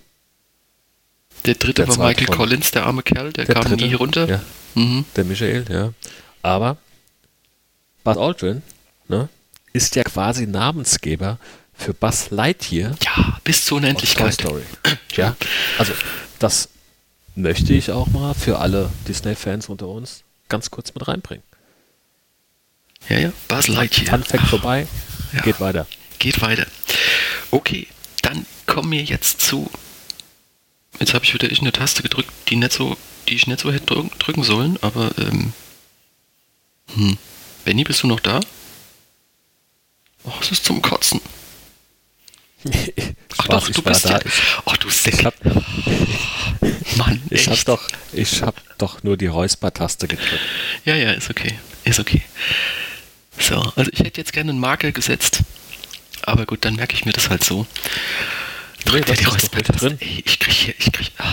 der 1.46 1.54
dritte 1.54 1.84
der 1.84 1.96
war 1.96 2.08
Michael 2.08 2.26
Collins, 2.26 2.70
der 2.70 2.86
arme 2.86 3.02
Kerl, 3.02 3.32
der, 3.32 3.44
der 3.44 3.54
kam 3.54 3.64
dritte, 3.64 3.86
nie 3.86 3.94
runter. 3.94 4.28
Ja, 4.28 4.40
mhm. 4.74 5.04
Der 5.16 5.24
Michael, 5.24 5.64
ja. 5.68 5.92
Aber 6.42 6.76
Buzz 8.02 8.16
Aldrin 8.16 8.62
ne, 9.08 9.28
ist 9.72 9.96
ja 9.96 10.04
quasi 10.04 10.46
Namensgeber 10.46 11.38
für 11.74 11.92
Buzz 11.92 12.30
Lightyear. 12.30 12.94
Ja, 13.02 13.38
bis 13.44 13.64
zur 13.64 13.78
Unendlichkeit. 13.78 14.34
Story. 14.34 14.62
Ja, 15.16 15.36
also 15.78 15.92
das 16.38 16.68
möchte 17.34 17.72
ich 17.72 17.90
auch 17.90 18.06
mal 18.08 18.34
für 18.34 18.58
alle 18.58 18.90
Disney-Fans 19.08 19.68
unter 19.68 19.88
uns 19.88 20.22
ganz 20.48 20.70
kurz 20.70 20.94
mit 20.94 21.06
reinbringen. 21.08 21.42
Ja, 23.08 23.18
ja, 23.18 23.32
Buzz 23.48 23.68
Lightyear. 23.68 24.10
Fun 24.18 24.24
Fact 24.24 24.46
vorbei, 24.48 24.86
Ja. 25.32 25.42
geht 25.42 25.60
weiter. 25.60 25.86
Geht 26.18 26.40
weiter. 26.40 26.66
Okay, 27.50 27.86
dann 28.22 28.46
kommen 28.66 28.92
wir 28.92 29.02
jetzt 29.02 29.40
zu. 29.40 29.70
Jetzt 31.00 31.12
habe 31.12 31.24
ich 31.24 31.34
wieder 31.34 31.50
ich 31.50 31.60
eine 31.60 31.72
Taste 31.72 32.02
gedrückt, 32.02 32.30
die 32.48 32.56
nicht 32.56 32.72
so, 32.72 32.96
die 33.28 33.34
ich 33.34 33.46
nicht 33.46 33.60
so 33.60 33.72
hätte 33.72 33.86
drücken, 33.86 34.10
drücken 34.18 34.42
sollen, 34.44 34.78
aber 34.80 35.10
ähm. 35.18 35.52
Hm. 36.94 37.18
Benny, 37.64 37.84
bist 37.84 38.02
du 38.02 38.06
noch 38.06 38.20
da? 38.20 38.40
Oh, 40.24 40.32
es 40.40 40.52
ist 40.52 40.64
zum 40.64 40.80
Kotzen. 40.80 41.20
Ach 43.36 43.44
Spaß, 43.44 43.46
doch, 43.48 43.68
ich 43.68 43.76
du 43.76 43.82
bist 43.82 44.04
da. 44.06 44.10
ja. 44.18 44.20
Oh, 44.66 44.72
du 44.78 44.88
Sick. 44.88 45.14
ich 45.14 45.24
hab, 45.24 45.34
Mann, 46.96 47.22
ich 47.30 47.46
hab 47.46 47.54
echt. 47.54 47.68
doch, 47.68 47.88
ich 48.12 48.42
hab 48.42 48.60
doch 48.78 49.02
nur 49.02 49.16
die 49.16 49.26
Räusper-Taste 49.26 50.06
gedrückt. 50.08 50.40
Ja, 50.84 50.94
ja, 50.94 51.12
ist 51.12 51.30
okay. 51.30 51.58
Ist 51.84 51.98
okay. 52.00 52.22
So, 53.38 53.56
also 53.76 53.90
ich 53.92 54.00
hätte 54.00 54.20
jetzt 54.20 54.32
gerne 54.32 54.50
einen 54.50 54.60
Marker 54.60 54.92
gesetzt. 54.92 55.40
Aber 56.22 56.46
gut, 56.46 56.64
dann 56.64 56.76
merke 56.76 56.94
ich 56.94 57.04
mir 57.04 57.12
das 57.12 57.30
halt 57.30 57.42
so. 57.44 57.66
Drückt 58.84 59.08
er 59.08 59.16
die 59.16 59.24
Räuspertaste? 59.24 59.96
Ich 60.00 60.38
krieg 60.38 60.52
hier, 60.54 60.74
ich 60.78 60.92
krieg. 60.92 61.10
Ah. 61.18 61.30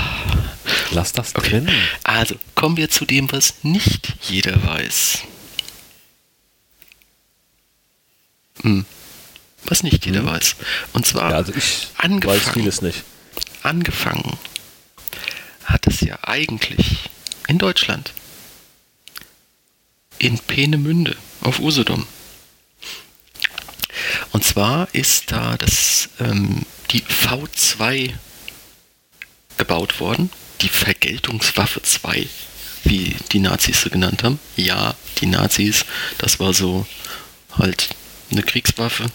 Lass 0.91 1.11
das 1.13 1.35
Okay. 1.35 1.49
drin. 1.49 1.69
Also, 2.03 2.35
kommen 2.55 2.77
wir 2.77 2.89
zu 2.89 3.05
dem, 3.05 3.31
was 3.31 3.55
nicht 3.63 4.13
jeder 4.23 4.61
weiß. 4.65 5.19
Hm. 8.63 8.85
Was 9.65 9.83
nicht 9.83 10.05
jeder 10.05 10.19
Hm. 10.21 10.27
weiß. 10.27 10.55
Und 10.93 11.05
zwar 11.05 11.31
Ja, 11.31 11.37
also 11.37 11.53
ich 11.55 11.87
angefangen, 11.97 12.41
weiß 12.41 12.49
vieles 12.53 12.81
nicht. 12.81 13.03
angefangen 13.63 14.37
hat 15.65 15.87
es 15.87 16.01
ja 16.01 16.17
eigentlich 16.23 17.09
in 17.47 17.57
Deutschland. 17.57 18.13
In 20.19 20.37
Peenemünde 20.39 21.15
auf 21.41 21.59
Usedom. 21.59 22.05
Und 24.31 24.43
zwar 24.43 24.87
ist 24.93 25.31
da 25.31 25.57
das, 25.57 26.09
ähm, 26.19 26.65
die 26.91 27.01
V2 27.01 28.13
gebaut 29.57 29.99
worden, 29.99 30.29
die 30.61 30.69
Vergeltungswaffe 30.69 31.81
2, 31.81 32.27
wie 32.83 33.15
die 33.31 33.39
Nazis 33.39 33.81
sie 33.81 33.89
genannt 33.89 34.23
haben. 34.23 34.39
Ja, 34.55 34.95
die 35.19 35.25
Nazis, 35.25 35.85
das 36.17 36.39
war 36.39 36.53
so 36.53 36.87
halt 37.57 37.89
eine 38.31 38.43
Kriegswaffe. 38.43 39.05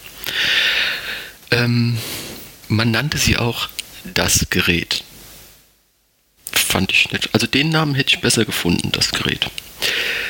Ähm, 1.51 1.99
man 2.69 2.91
nannte 2.91 3.19
sie 3.19 3.37
auch 3.37 3.69
das 4.05 4.47
Gerät. 4.51 5.05
Fand 6.67 6.93
ich 6.93 7.11
nicht. 7.13 7.33
Also 7.33 7.47
den 7.47 7.71
Namen 7.71 7.95
hätte 7.95 8.15
ich 8.15 8.21
besser 8.21 8.45
gefunden, 8.45 8.91
das 8.93 9.13
Gerät. 9.13 9.47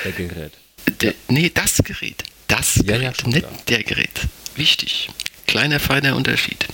Der 0.05 0.13
Gerät. 0.13 0.53
Der, 1.01 1.15
nee, 1.29 1.51
das 1.53 1.79
Gerät. 1.83 2.23
Das 2.49 2.77
Ja, 2.77 2.83
ja, 2.95 2.99
Gerät, 2.99 3.21
schon 3.21 3.31
nicht 3.31 3.41
klar. 3.49 3.63
der 3.69 3.83
Gerät. 3.83 4.21
Wichtig. 4.55 5.09
Kleiner, 5.47 5.81
feiner 5.81 6.15
Unterschied. 6.17 6.67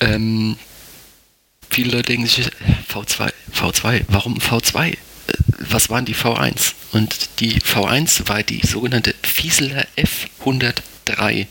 Ähm, 0.00 0.56
viele 1.70 1.90
Leute 1.92 2.12
denken 2.12 2.26
sich, 2.26 2.46
äh, 2.46 2.50
V2, 2.92 3.32
V2, 3.54 4.02
warum 4.08 4.38
V2? 4.38 4.92
Äh, 4.92 4.96
Was 5.58 5.90
waren 5.90 6.04
die 6.04 6.14
V1? 6.14 6.72
Und 6.92 7.40
die 7.40 7.60
V1 7.60 8.28
war 8.28 8.42
die 8.42 8.60
sogenannte 8.66 9.14
Fieseler 9.22 9.86
F-103, 9.96 11.46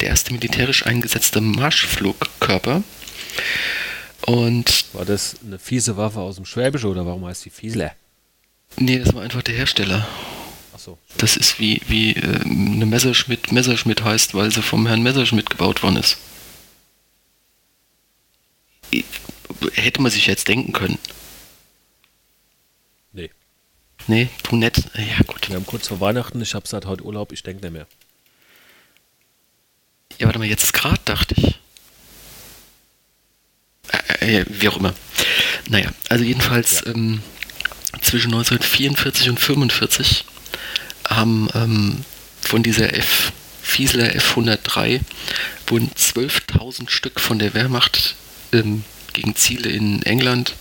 der 0.00 0.08
erste 0.08 0.32
militärisch 0.32 0.84
eingesetzte 0.86 1.40
Marschflugkörper. 1.40 2.82
Und 4.26 4.86
War 4.94 5.04
das 5.04 5.36
eine 5.44 5.58
fiese 5.58 5.96
Waffe 5.96 6.20
aus 6.20 6.36
dem 6.36 6.44
Schwäbische 6.46 6.88
oder 6.88 7.04
warum 7.06 7.24
heißt 7.26 7.44
die 7.44 7.50
Fiesler? 7.50 7.94
nee, 8.76 8.98
das 8.98 9.14
war 9.14 9.22
einfach 9.22 9.42
der 9.42 9.54
Hersteller. 9.54 10.06
Achso. 10.72 10.98
Das 11.18 11.36
ist 11.36 11.60
wie, 11.60 11.80
wie 11.86 12.14
äh, 12.16 12.40
eine 12.40 12.86
Messerschmitt 12.86 13.52
Messerschmitt 13.52 14.02
heißt, 14.02 14.34
weil 14.34 14.50
sie 14.50 14.62
vom 14.62 14.86
Herrn 14.86 15.02
Messerschmitt 15.02 15.48
gebaut 15.50 15.82
worden 15.82 15.96
ist. 15.96 16.18
Hätte 19.74 20.02
man 20.02 20.10
sich 20.10 20.26
jetzt 20.26 20.48
denken 20.48 20.72
können. 20.72 20.98
Nee. 23.12 23.30
Nee, 24.06 24.28
du 24.48 24.56
nett. 24.56 24.82
Ja, 24.94 25.22
gut. 25.26 25.48
Wir 25.48 25.56
haben 25.56 25.66
kurz 25.66 25.88
vor 25.88 26.00
Weihnachten, 26.00 26.40
ich 26.42 26.54
habe 26.54 26.66
seit 26.66 26.86
heute 26.86 27.04
Urlaub, 27.04 27.32
ich 27.32 27.42
denke 27.42 27.62
nicht 27.64 27.72
mehr. 27.72 27.86
Ja, 30.18 30.26
warte 30.26 30.38
mal, 30.38 30.48
jetzt 30.48 30.72
gerade 30.72 31.00
dachte 31.04 31.34
ich. 31.38 31.58
Äh, 34.20 34.40
äh, 34.40 34.44
wie 34.48 34.68
auch 34.68 34.76
immer. 34.76 34.94
Naja, 35.68 35.90
also 36.08 36.24
jedenfalls 36.24 36.82
Ja. 36.84 36.92
ähm, 36.92 37.22
zwischen 38.02 38.32
1944 38.34 39.30
und 39.30 39.40
45 39.40 40.24
haben 41.08 41.48
ähm, 41.54 42.04
von 42.40 42.62
dieser 42.62 42.94
F, 42.94 43.32
Fiesler 43.62 44.10
F103 44.14 45.00
wurden 45.66 45.90
12.000 45.96 46.90
Stück 46.90 47.20
von 47.20 47.38
der 47.38 47.54
Wehrmacht 47.54 48.14
ähm, 48.52 48.84
gegen 49.12 49.34
Ziele 49.36 49.70
in 49.70 50.02
England, 50.02 50.54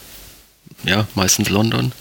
ja, 0.83 1.07
meistens 1.15 1.49
London, 1.49 1.91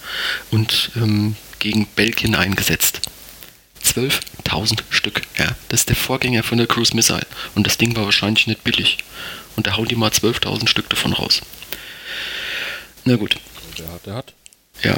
und 0.50 0.90
ähm, 0.96 1.36
gegen 1.58 1.86
Belgien 1.86 2.34
eingesetzt. 2.34 3.00
12.000 3.84 4.80
Stück. 4.90 5.22
Ja, 5.38 5.56
das 5.68 5.80
ist 5.80 5.88
der 5.88 5.96
Vorgänger 5.96 6.42
von 6.44 6.58
der 6.58 6.66
Cruise 6.68 6.94
Missile. 6.94 7.26
Und 7.54 7.66
das 7.66 7.78
Ding 7.78 7.96
war 7.96 8.04
wahrscheinlich 8.04 8.46
nicht 8.46 8.62
billig. 8.62 8.98
Und 9.56 9.66
da 9.66 9.76
hauen 9.76 9.86
die 9.88 9.96
mal 9.96 10.10
12.000 10.10 10.68
Stück 10.68 10.88
davon 10.88 11.12
raus. 11.12 11.40
Na 13.04 13.16
gut, 13.16 13.36
Der 13.78 13.88
hat, 13.92 14.06
der 14.06 14.14
hat. 14.14 14.32
ja. 14.82 14.96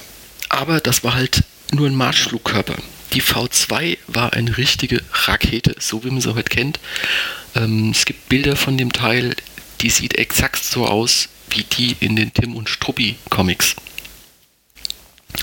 Aber 0.49 0.79
das 0.81 1.03
war 1.03 1.15
halt 1.15 1.43
nur 1.73 1.89
ein 1.89 1.97
Marschflugkörper. 1.97 2.77
Die 3.13 3.23
V2 3.23 3.99
war 4.07 4.33
eine 4.35 4.57
richtige 4.57 5.03
Rakete, 5.13 5.75
so 5.79 6.05
wie 6.05 6.11
man 6.11 6.21
sie 6.21 6.35
heute 6.35 6.49
kennt. 6.51 6.79
Ähm, 7.57 7.91
es 7.91 8.05
gibt 8.05 8.29
Bilder 8.29 8.55
von 8.57 8.77
dem 8.79 8.93
Teil, 8.93 9.35
die 9.81 9.91
sieht 9.91 10.15
exakt 10.17 10.63
so 10.63 10.87
aus 10.87 11.29
wie 11.51 11.65
die 11.65 11.97
in 12.01 12.15
den 12.17 12.33
Tim 12.33 12.55
und 12.57 12.69
Struppi 12.69 13.17
Comics. 13.31 13.75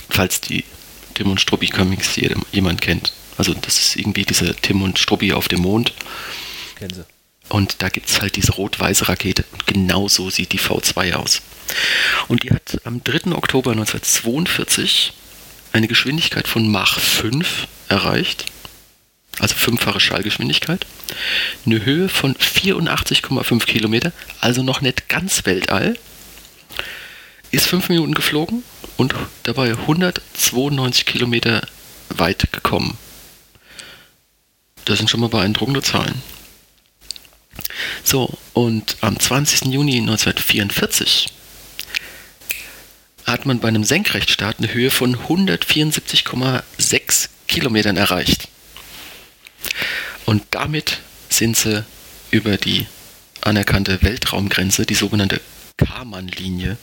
Falls 0.09 0.41
die 0.41 0.63
Tim 1.13 1.29
und 1.31 1.41
Struppi 1.41 1.67
Comics 1.67 2.17
jemand 2.51 2.81
kennt. 2.81 3.13
Also 3.37 3.53
das 3.53 3.79
ist 3.79 3.95
irgendwie 3.95 4.23
diese 4.23 4.55
Tim 4.55 4.81
und 4.81 4.99
Struppi 4.99 5.33
auf 5.33 5.47
dem 5.47 5.61
Mond. 5.61 5.93
Kennen 6.75 6.93
Sie. 6.93 7.03
Und 7.51 7.81
da 7.81 7.89
gibt 7.89 8.09
es 8.09 8.21
halt 8.21 8.37
diese 8.37 8.53
rot-weiße 8.53 9.09
Rakete. 9.09 9.43
Und 9.51 9.67
genau 9.67 10.07
so 10.07 10.29
sieht 10.29 10.53
die 10.53 10.59
V2 10.59 11.15
aus. 11.15 11.41
Und 12.29 12.43
die 12.43 12.51
hat 12.51 12.79
am 12.85 13.03
3. 13.03 13.33
Oktober 13.33 13.71
1942 13.71 15.11
eine 15.73 15.89
Geschwindigkeit 15.89 16.47
von 16.47 16.69
Mach 16.69 16.97
5 16.97 17.67
erreicht. 17.89 18.45
Also 19.39 19.55
fünffache 19.55 19.99
Schallgeschwindigkeit. 19.99 20.85
Eine 21.65 21.83
Höhe 21.83 22.07
von 22.07 22.35
84,5 22.35 23.65
Kilometer, 23.65 24.13
also 24.39 24.63
noch 24.63 24.79
nicht 24.79 25.09
ganz 25.09 25.45
Weltall. 25.45 25.97
Ist 27.51 27.67
fünf 27.67 27.89
Minuten 27.89 28.13
geflogen 28.13 28.63
und 28.95 29.13
dabei 29.43 29.71
192 29.71 31.05
Kilometer 31.05 31.67
weit 32.09 32.51
gekommen. 32.53 32.97
Das 34.85 34.99
sind 34.99 35.09
schon 35.09 35.19
mal 35.19 35.29
beeindruckende 35.29 35.81
Zahlen. 35.81 36.21
So, 38.03 38.37
und 38.53 38.97
am 39.01 39.19
20. 39.19 39.71
Juni 39.71 39.99
1944 39.99 41.27
hat 43.25 43.45
man 43.45 43.59
bei 43.59 43.67
einem 43.67 43.83
Senkrechtstart 43.83 44.59
eine 44.59 44.73
Höhe 44.73 44.91
von 44.91 45.15
174,6 45.15 47.29
Kilometern 47.47 47.97
erreicht. 47.97 48.47
Und 50.25 50.43
damit 50.51 50.99
sind 51.29 51.57
sie 51.57 51.83
über 52.31 52.57
die 52.57 52.87
anerkannte 53.41 54.01
Weltraumgrenze, 54.01 54.85
die 54.85 54.95
sogenannte 54.95 55.41
Karman-Linie, 55.77 56.77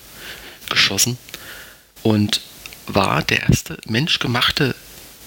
geschossen 0.69 1.19
und 2.03 2.43
war 2.87 3.23
der 3.23 3.49
erste 3.49 3.79
menschgemachte 3.87 4.75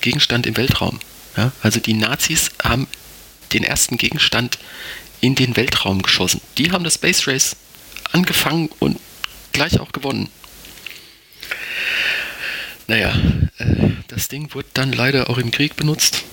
Gegenstand 0.01 0.45
im 0.45 0.57
Weltraum. 0.57 0.99
Ja, 1.37 1.51
also 1.61 1.79
die 1.79 1.93
Nazis 1.93 2.49
haben 2.63 2.87
den 3.53 3.63
ersten 3.63 3.97
Gegenstand 3.97 4.59
in 5.21 5.35
den 5.35 5.55
Weltraum 5.55 6.01
geschossen. 6.01 6.41
Die 6.57 6.71
haben 6.71 6.83
das 6.83 6.95
Space 6.95 7.27
Race 7.27 7.55
angefangen 8.11 8.69
und 8.79 8.99
gleich 9.53 9.79
auch 9.79 9.91
gewonnen. 9.91 10.29
Naja, 12.87 13.13
äh, 13.57 13.91
das 14.07 14.27
Ding 14.27 14.53
wurde 14.53 14.67
dann 14.73 14.91
leider 14.91 15.29
auch 15.29 15.37
im 15.37 15.51
Krieg 15.51 15.75
benutzt. 15.77 16.23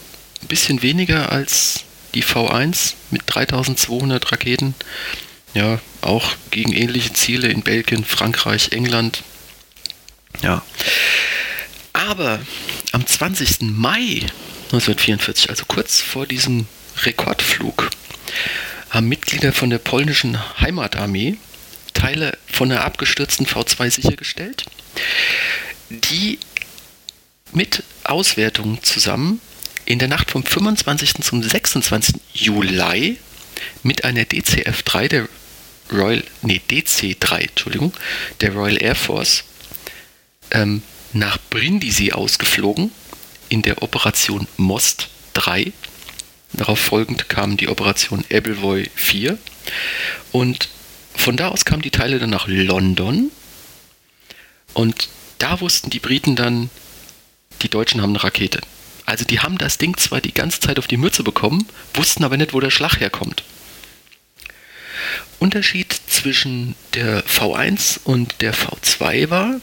Ein 0.42 0.49
bisschen 0.49 0.83
weniger 0.83 1.30
als 1.30 1.85
die 2.14 2.25
V1 2.25 2.95
mit 3.11 3.23
3200 3.26 4.33
Raketen. 4.33 4.75
Ja, 5.54 5.80
auch 6.00 6.33
gegen 6.50 6.73
ähnliche 6.73 7.12
Ziele 7.12 7.49
in 7.49 7.62
Belgien, 7.62 8.04
Frankreich, 8.04 8.73
England. 8.73 9.23
Ja. 10.42 10.62
Aber 11.92 12.40
am 12.92 13.07
20. 13.07 13.61
Mai 13.62 14.26
1944, 14.73 15.50
also 15.50 15.64
kurz 15.66 16.00
vor 16.00 16.26
diesem 16.26 16.66
Rekordflug, 17.04 17.90
haben 18.90 19.09
Mitglieder 19.09 19.52
von 19.52 19.71
der 19.71 19.78
polnischen 19.78 20.38
Heimatarmee 20.61 21.38
Teile 21.95 22.38
von 22.47 22.71
einer 22.71 22.85
abgestürzten 22.85 23.47
V2 23.47 23.90
sichergestellt, 23.90 24.64
die 25.90 26.38
mit 27.52 27.83
Auswertungen 28.04 28.83
zusammen 28.83 29.40
in 29.85 29.99
der 29.99 30.09
Nacht 30.09 30.30
vom 30.30 30.45
25. 30.45 31.14
zum 31.23 31.42
26. 31.42 32.16
Juli 32.33 33.18
mit 33.83 34.04
einer 34.04 34.23
DCF-3 34.23 35.09
der 35.09 35.28
Royal, 35.90 36.23
nee, 36.42 36.61
DC-3, 36.71 37.49
Entschuldigung, 37.49 37.95
der 38.40 38.52
Royal 38.52 38.83
Air 38.83 38.95
Force 38.95 39.45
ähm, 40.50 40.83
nach 41.12 41.38
Brindisi 41.50 42.12
ausgeflogen 42.12 42.92
in 43.49 43.62
der 43.62 43.83
Operation 43.83 44.47
Most 44.57 45.09
3. 45.33 45.73
Darauf 46.52 46.78
folgend 46.78 47.28
kam 47.28 47.57
die 47.57 47.69
Operation 47.69 48.25
Ebbelvoy 48.28 48.90
4 48.95 49.38
und 50.33 50.69
von 51.14 51.37
da 51.37 51.49
aus 51.49 51.64
kamen 51.64 51.83
die 51.83 51.90
Teile 51.90 52.19
dann 52.19 52.31
nach 52.31 52.47
London 52.47 53.31
und 54.73 55.09
da 55.38 55.61
wussten 55.61 55.90
die 55.90 56.00
Briten 56.00 56.37
dann, 56.37 56.71
die 57.62 57.69
Deutschen 57.69 58.00
haben 58.00 58.11
eine 58.11 58.25
Rakete. 58.25 58.61
Also 59.07 59.25
die 59.25 59.40
haben 59.40 59.59
das 59.59 59.78
Ding 59.78 59.97
zwar 59.97 60.21
die 60.21 60.35
ganze 60.35 60.61
Zeit 60.61 60.78
auf 60.78 60.87
die 60.87 60.97
Mütze 60.97 61.23
bekommen, 61.23 61.67
wussten 61.95 62.25
aber 62.25 62.37
nicht, 62.37 62.52
wo 62.52 62.61
der 62.61 62.71
Schlag 62.71 63.00
herkommt. 63.00 63.43
Unterschied 65.38 65.99
zwischen 66.09 66.75
der 66.95 67.25
V1 67.25 68.00
und 68.05 68.40
der 68.40 68.55
V2 68.55 69.31
war, 69.31 69.61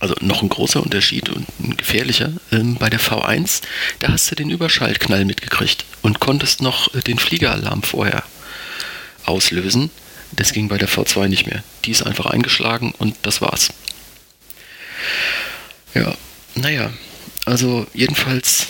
also 0.00 0.14
noch 0.20 0.42
ein 0.42 0.48
großer 0.48 0.82
Unterschied 0.82 1.28
und 1.28 1.46
ein 1.60 1.76
gefährlicher, 1.76 2.32
ähm, 2.52 2.76
bei 2.76 2.90
der 2.90 3.00
V1, 3.00 3.62
da 4.00 4.08
hast 4.08 4.30
du 4.30 4.34
den 4.34 4.50
Überschaltknall 4.50 5.24
mitgekriegt 5.24 5.84
und 6.02 6.20
konntest 6.20 6.62
noch 6.62 6.94
äh, 6.94 7.00
den 7.00 7.18
Fliegeralarm 7.18 7.82
vorher 7.82 8.22
auslösen. 9.24 9.90
Das 10.32 10.52
ging 10.52 10.68
bei 10.68 10.78
der 10.78 10.88
V2 10.88 11.28
nicht 11.28 11.46
mehr. 11.46 11.62
Die 11.84 11.90
ist 11.90 12.02
einfach 12.02 12.26
eingeschlagen 12.26 12.92
und 12.98 13.16
das 13.22 13.40
war's. 13.40 13.72
Ja, 15.94 16.14
naja, 16.54 16.90
also 17.44 17.86
jedenfalls, 17.94 18.66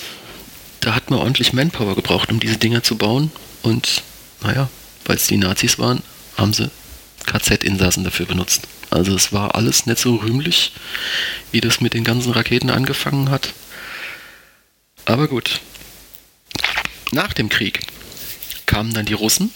da 0.81 0.95
hat 0.95 1.11
man 1.11 1.19
ordentlich 1.19 1.53
Manpower 1.53 1.95
gebraucht, 1.95 2.31
um 2.31 2.41
diese 2.41 2.59
Dinger 2.59 2.83
zu 2.83 2.97
bauen. 2.97 3.33
Und 3.63 4.03
naja, 4.43 4.69
weil 5.07 5.17
es 5.17 5.27
die 5.27 5.39
Nazis 5.39 5.79
waren, 5.79 6.03
haben 6.37 6.53
sie 6.53 6.71
KZ-Insassen 7.25 8.05
dafür 8.05 8.27
benutzt. 8.27 8.69
Also 8.91 9.15
es 9.15 9.33
war 9.33 9.55
alles 9.55 9.87
nicht 9.87 9.99
so 9.99 10.17
rühmlich, 10.17 10.73
wie 11.53 11.61
das 11.61 11.81
mit 11.81 11.95
den 11.95 12.05
ganzen 12.05 12.33
Raketen 12.33 12.71
angefangen 12.71 13.31
hat. 13.31 13.53
Aber 15.05 15.29
gut. 15.29 15.61
Nach 17.13 17.33
dem 17.33 17.49
Krieg 17.49 17.81
kamen 18.67 18.93
dann 18.93 19.07
die 19.07 19.13
Russen 19.13 19.53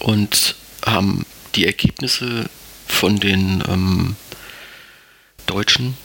und 0.00 0.56
haben 0.84 1.24
die 1.54 1.64
Ergebnisse 1.64 2.50
von 2.86 3.20
den 3.20 3.62
ähm, 3.68 4.16
deutschen 5.46 5.96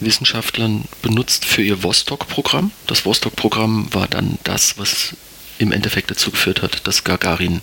Wissenschaftlern 0.00 0.84
benutzt 1.02 1.44
für 1.44 1.62
ihr 1.62 1.82
Vostok-Programm. 1.82 2.72
Das 2.86 3.04
Vostok-Programm 3.04 3.92
war 3.92 4.08
dann 4.08 4.38
das, 4.44 4.78
was 4.78 5.14
im 5.58 5.72
Endeffekt 5.72 6.10
dazu 6.10 6.30
geführt 6.30 6.62
hat, 6.62 6.86
dass 6.86 7.04
Gagarin 7.04 7.60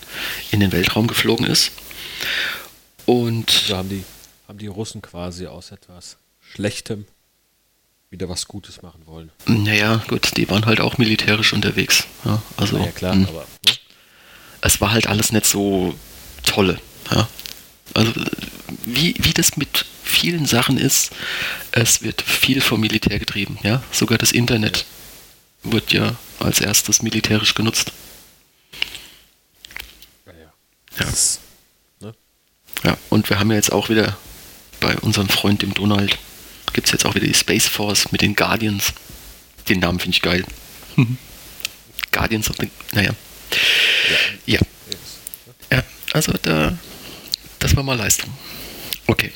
in 0.52 0.60
den 0.60 0.72
Weltraum 0.72 1.08
geflogen 1.08 1.46
ist. 1.46 1.72
Und 3.08 3.50
so 3.50 3.78
haben 3.78 3.88
die, 3.88 4.04
haben 4.50 4.58
die 4.58 4.68
Russen 4.68 5.02
quasi 5.02 5.48
aus 5.48 5.72
etwas 5.72 6.18
Schlechtem 6.42 7.06
wieder 8.10 8.28
was 8.28 8.50
Gutes 8.50 8.82
machen 8.82 9.02
wollen. 9.06 9.32
Naja, 9.46 10.04
gut, 10.10 10.36
die 10.36 10.50
waren 10.50 10.66
halt 10.66 10.82
auch 10.82 10.98
militärisch 10.98 11.54
unterwegs. 11.54 12.06
Ja, 12.26 12.42
also, 12.58 12.78
ja, 12.78 12.92
klar, 12.92 13.14
hm. 13.14 13.26
aber. 13.28 13.48
Ne? 13.66 13.72
Es 14.60 14.82
war 14.82 14.92
halt 14.92 15.08
alles 15.08 15.32
nicht 15.32 15.46
so 15.46 15.96
tolle. 16.44 16.82
Ja. 17.10 17.30
Also, 17.94 18.12
wie, 18.84 19.16
wie 19.20 19.34
das 19.34 19.56
mit 19.56 19.86
vielen 20.04 20.46
Sachen 20.46 20.78
ist, 20.78 21.14
es 21.72 22.02
wird 22.02 22.22
viel 22.22 22.60
vom 22.60 22.82
Militär 22.82 23.20
getrieben. 23.20 23.58
Ja, 23.64 23.82
sogar 23.94 24.18
das 24.18 24.34
Internet 24.34 24.86
ja. 25.64 25.72
wird 25.72 25.94
ja 25.94 26.16
als 26.40 26.60
erstes 26.60 27.02
militärisch 27.02 27.56
genutzt. 27.56 27.94
Ja, 30.26 30.34
ja. 30.34 30.54
Ja. 31.00 31.08
Ja, 32.84 32.98
und 33.10 33.30
wir 33.30 33.40
haben 33.40 33.50
ja 33.50 33.58
jetzt 33.58 33.72
auch 33.72 33.90
wieder 33.90 34.18
bei 34.80 34.96
unserem 34.98 35.30
Freund 35.30 35.62
dem 35.62 35.74
Donald, 35.74 36.18
gibt 36.74 36.88
es 36.88 36.92
jetzt 36.92 37.06
auch 37.06 37.16
wieder 37.16 37.26
die 37.26 37.34
Space 37.34 37.68
Force 37.68 38.12
mit 38.12 38.22
den 38.22 38.36
Guardians. 38.36 38.94
Den 39.68 39.80
Namen 39.80 40.00
finde 40.00 40.16
ich 40.16 40.22
geil. 40.22 40.46
Guardians 42.12 42.50
of 42.50 42.58
the. 42.60 42.70
Naja. 42.94 43.12
Ja. 44.46 44.60
ja. 45.72 45.84
Also 46.14 46.34
da. 46.42 46.78
Das 47.60 47.76
war 47.76 47.84
mal 47.84 47.98
Leistung. 47.98 48.32
Okay. 49.08 49.32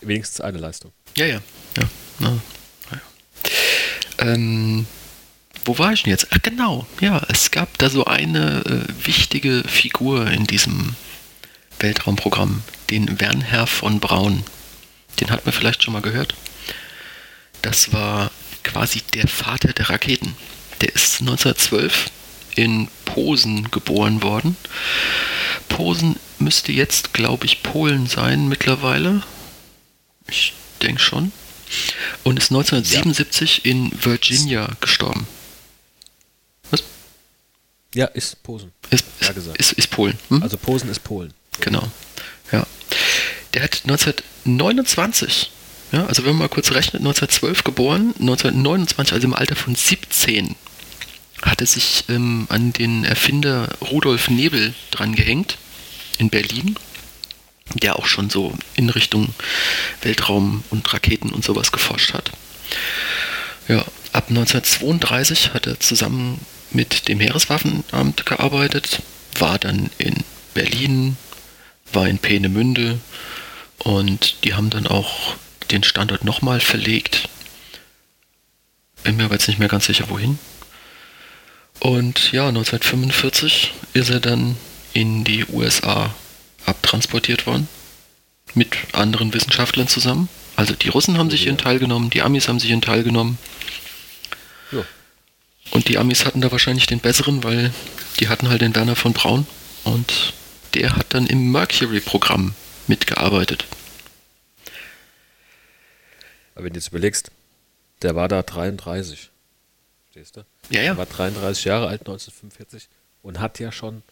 Wenigstens 0.00 0.40
eine 0.40 0.58
Leistung. 0.58 0.92
Ja, 1.16 1.26
ja. 1.26 1.40
ja. 1.76 1.88
Na, 2.18 2.40
ja. 2.90 3.00
Ähm, 4.18 4.86
wo 5.64 5.78
war 5.78 5.92
ich 5.92 6.02
denn 6.02 6.10
jetzt? 6.10 6.28
Ach 6.30 6.38
genau, 6.42 6.86
ja, 7.00 7.20
es 7.28 7.50
gab 7.50 7.76
da 7.78 7.90
so 7.90 8.04
eine 8.04 8.62
äh, 8.64 9.06
wichtige 9.06 9.62
Figur 9.66 10.30
in 10.30 10.46
diesem 10.46 10.94
Weltraumprogramm, 11.80 12.62
den 12.90 13.20
Wernher 13.20 13.66
von 13.66 14.00
Braun. 14.00 14.44
Den 15.20 15.30
hat 15.30 15.44
man 15.46 15.52
vielleicht 15.52 15.82
schon 15.82 15.92
mal 15.92 16.02
gehört. 16.02 16.34
Das 17.62 17.92
war 17.92 18.30
quasi 18.62 19.02
der 19.14 19.28
Vater 19.28 19.72
der 19.72 19.90
Raketen. 19.90 20.36
Der 20.80 20.94
ist 20.94 21.20
1912 21.20 22.10
in 22.54 22.88
Posen 23.04 23.70
geboren 23.70 24.22
worden. 24.22 24.56
Posen 25.68 26.16
müsste 26.38 26.72
jetzt, 26.72 27.12
glaube 27.12 27.46
ich, 27.46 27.62
Polen 27.62 28.06
sein 28.06 28.48
mittlerweile. 28.48 29.22
Ich 30.28 30.54
denke 30.82 31.00
schon. 31.00 31.32
Und 32.24 32.38
ist 32.38 32.50
1977 32.50 33.62
ja. 33.64 33.70
in 33.70 33.92
Virginia 34.04 34.68
gestorben. 34.80 35.26
Was? 36.70 36.82
Ja, 37.94 38.06
ist 38.06 38.42
Posen. 38.42 38.72
Ist, 38.90 39.04
ist, 39.20 39.46
ist, 39.58 39.72
ist 39.72 39.90
Polen. 39.90 40.18
Hm? 40.28 40.42
Also 40.42 40.56
Posen 40.56 40.90
ist 40.90 41.02
Polen. 41.02 41.32
Genau. 41.60 41.90
Ja. 42.52 42.66
Der 43.54 43.62
hat 43.62 43.82
1929, 43.84 45.50
ja, 45.92 46.06
also 46.06 46.24
wenn 46.24 46.32
man 46.32 46.40
mal 46.40 46.48
kurz 46.48 46.72
rechnet, 46.72 47.00
1912 47.00 47.64
geboren, 47.64 48.14
1929, 48.20 49.14
also 49.14 49.26
im 49.26 49.34
Alter 49.34 49.56
von 49.56 49.74
17, 49.74 50.56
hat 51.42 51.60
er 51.60 51.66
sich 51.66 52.04
ähm, 52.08 52.46
an 52.48 52.72
den 52.72 53.04
Erfinder 53.04 53.68
Rudolf 53.80 54.28
Nebel 54.28 54.74
dran 54.90 55.14
gehängt 55.14 55.58
in 56.18 56.30
Berlin 56.30 56.76
der 57.74 57.98
auch 57.98 58.06
schon 58.06 58.30
so 58.30 58.54
in 58.74 58.90
Richtung 58.90 59.28
Weltraum 60.02 60.62
und 60.70 60.92
Raketen 60.92 61.30
und 61.30 61.44
sowas 61.44 61.72
geforscht 61.72 62.14
hat. 62.14 62.30
Ja, 63.68 63.84
ab 64.12 64.26
1932 64.28 65.52
hat 65.52 65.66
er 65.66 65.80
zusammen 65.80 66.40
mit 66.70 67.08
dem 67.08 67.20
Heereswaffenamt 67.20 68.26
gearbeitet, 68.26 69.02
war 69.38 69.58
dann 69.58 69.90
in 69.98 70.14
Berlin, 70.54 71.16
war 71.92 72.08
in 72.08 72.18
Peenemünde 72.18 72.98
und 73.78 74.44
die 74.44 74.54
haben 74.54 74.70
dann 74.70 74.86
auch 74.86 75.36
den 75.70 75.82
Standort 75.82 76.24
nochmal 76.24 76.60
verlegt. 76.60 77.28
Bin 79.02 79.16
mir 79.16 79.24
aber 79.24 79.34
jetzt 79.34 79.48
nicht 79.48 79.58
mehr 79.58 79.68
ganz 79.68 79.86
sicher, 79.86 80.08
wohin. 80.08 80.38
Und 81.80 82.32
ja, 82.32 82.48
1945 82.48 83.72
ist 83.92 84.10
er 84.10 84.20
dann 84.20 84.56
in 84.92 85.24
die 85.24 85.44
USA 85.46 86.14
abtransportiert 86.64 87.46
worden. 87.46 87.68
Mit 88.54 88.76
anderen 88.92 89.34
Wissenschaftlern 89.34 89.88
zusammen. 89.88 90.28
Also 90.56 90.74
die 90.74 90.88
Russen 90.88 91.18
haben 91.18 91.30
sich 91.30 91.46
ihren 91.46 91.58
Teil 91.58 91.78
genommen, 91.78 92.08
die 92.10 92.22
Amis 92.22 92.48
haben 92.48 92.58
sich 92.58 92.70
ihren 92.70 92.80
Teil 92.80 93.02
genommen. 93.02 93.38
Ja. 94.72 94.84
Und 95.70 95.88
die 95.88 95.98
Amis 95.98 96.24
hatten 96.24 96.40
da 96.40 96.50
wahrscheinlich 96.50 96.86
den 96.86 97.00
besseren, 97.00 97.44
weil 97.44 97.72
die 98.18 98.28
hatten 98.28 98.48
halt 98.48 98.62
den 98.62 98.74
Werner 98.74 98.96
von 98.96 99.12
Braun. 99.12 99.46
Und 99.84 100.32
der 100.76 100.96
hat 100.96 101.14
dann 101.14 101.26
im 101.26 101.50
Mercury-Programm 101.52 102.54
mitgearbeitet. 102.86 103.66
Aber 106.54 106.64
wenn 106.64 106.72
du 106.72 106.78
jetzt 106.78 106.88
überlegst, 106.88 107.30
der 108.02 108.14
war 108.14 108.28
da 108.28 108.42
33. 108.42 109.30
Verstehst 110.04 110.36
du? 110.36 110.44
Ja, 110.70 110.82
ja. 110.82 110.92
Er 110.92 110.96
war 110.96 111.06
33 111.06 111.64
Jahre 111.64 111.88
alt 111.88 112.00
1945 112.00 112.88
und 113.22 113.40
hat 113.40 113.58
ja 113.58 113.72
schon 113.72 114.02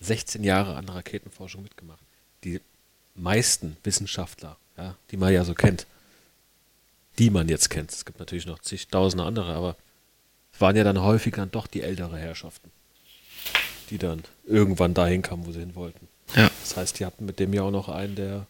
16 0.00 0.44
Jahre 0.44 0.76
an 0.76 0.88
Raketenforschung 0.88 1.62
mitgemacht 1.62 2.00
die 2.44 2.60
meisten 3.14 3.76
Wissenschaftler, 3.82 4.56
ja, 4.76 4.96
die 5.10 5.16
man 5.16 5.32
ja 5.32 5.44
so 5.44 5.54
kennt, 5.54 5.86
die 7.18 7.30
man 7.30 7.48
jetzt 7.48 7.70
kennt, 7.70 7.92
es 7.92 8.04
gibt 8.04 8.18
natürlich 8.18 8.46
noch 8.46 8.58
zigtausende 8.58 9.24
andere, 9.24 9.54
aber 9.54 9.76
es 10.52 10.60
waren 10.60 10.76
ja 10.76 10.84
dann 10.84 11.00
häufig 11.00 11.34
dann 11.34 11.50
doch 11.50 11.66
die 11.66 11.82
ältere 11.82 12.18
Herrschaften, 12.18 12.70
die 13.90 13.98
dann 13.98 14.22
irgendwann 14.46 14.94
dahin 14.94 15.22
kamen, 15.22 15.46
wo 15.46 15.52
sie 15.52 15.60
hin 15.60 15.74
wollten. 15.74 16.08
Ja. 16.36 16.50
Das 16.62 16.76
heißt, 16.76 16.98
die 16.98 17.06
hatten 17.06 17.24
mit 17.24 17.38
dem 17.38 17.52
ja 17.54 17.62
auch 17.62 17.70
noch 17.70 17.88
einen, 17.88 18.16
der 18.16 18.46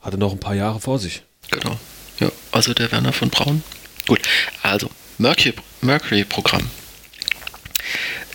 hatte 0.00 0.18
noch 0.18 0.32
ein 0.32 0.40
paar 0.40 0.54
Jahre 0.54 0.80
vor 0.80 0.98
sich. 0.98 1.22
Genau. 1.50 1.78
Ja, 2.18 2.30
also 2.52 2.72
der 2.74 2.90
Werner 2.92 3.12
von 3.12 3.30
Braun. 3.30 3.62
Gut, 4.06 4.20
also 4.62 4.90
Mercury-Programm 5.18 6.70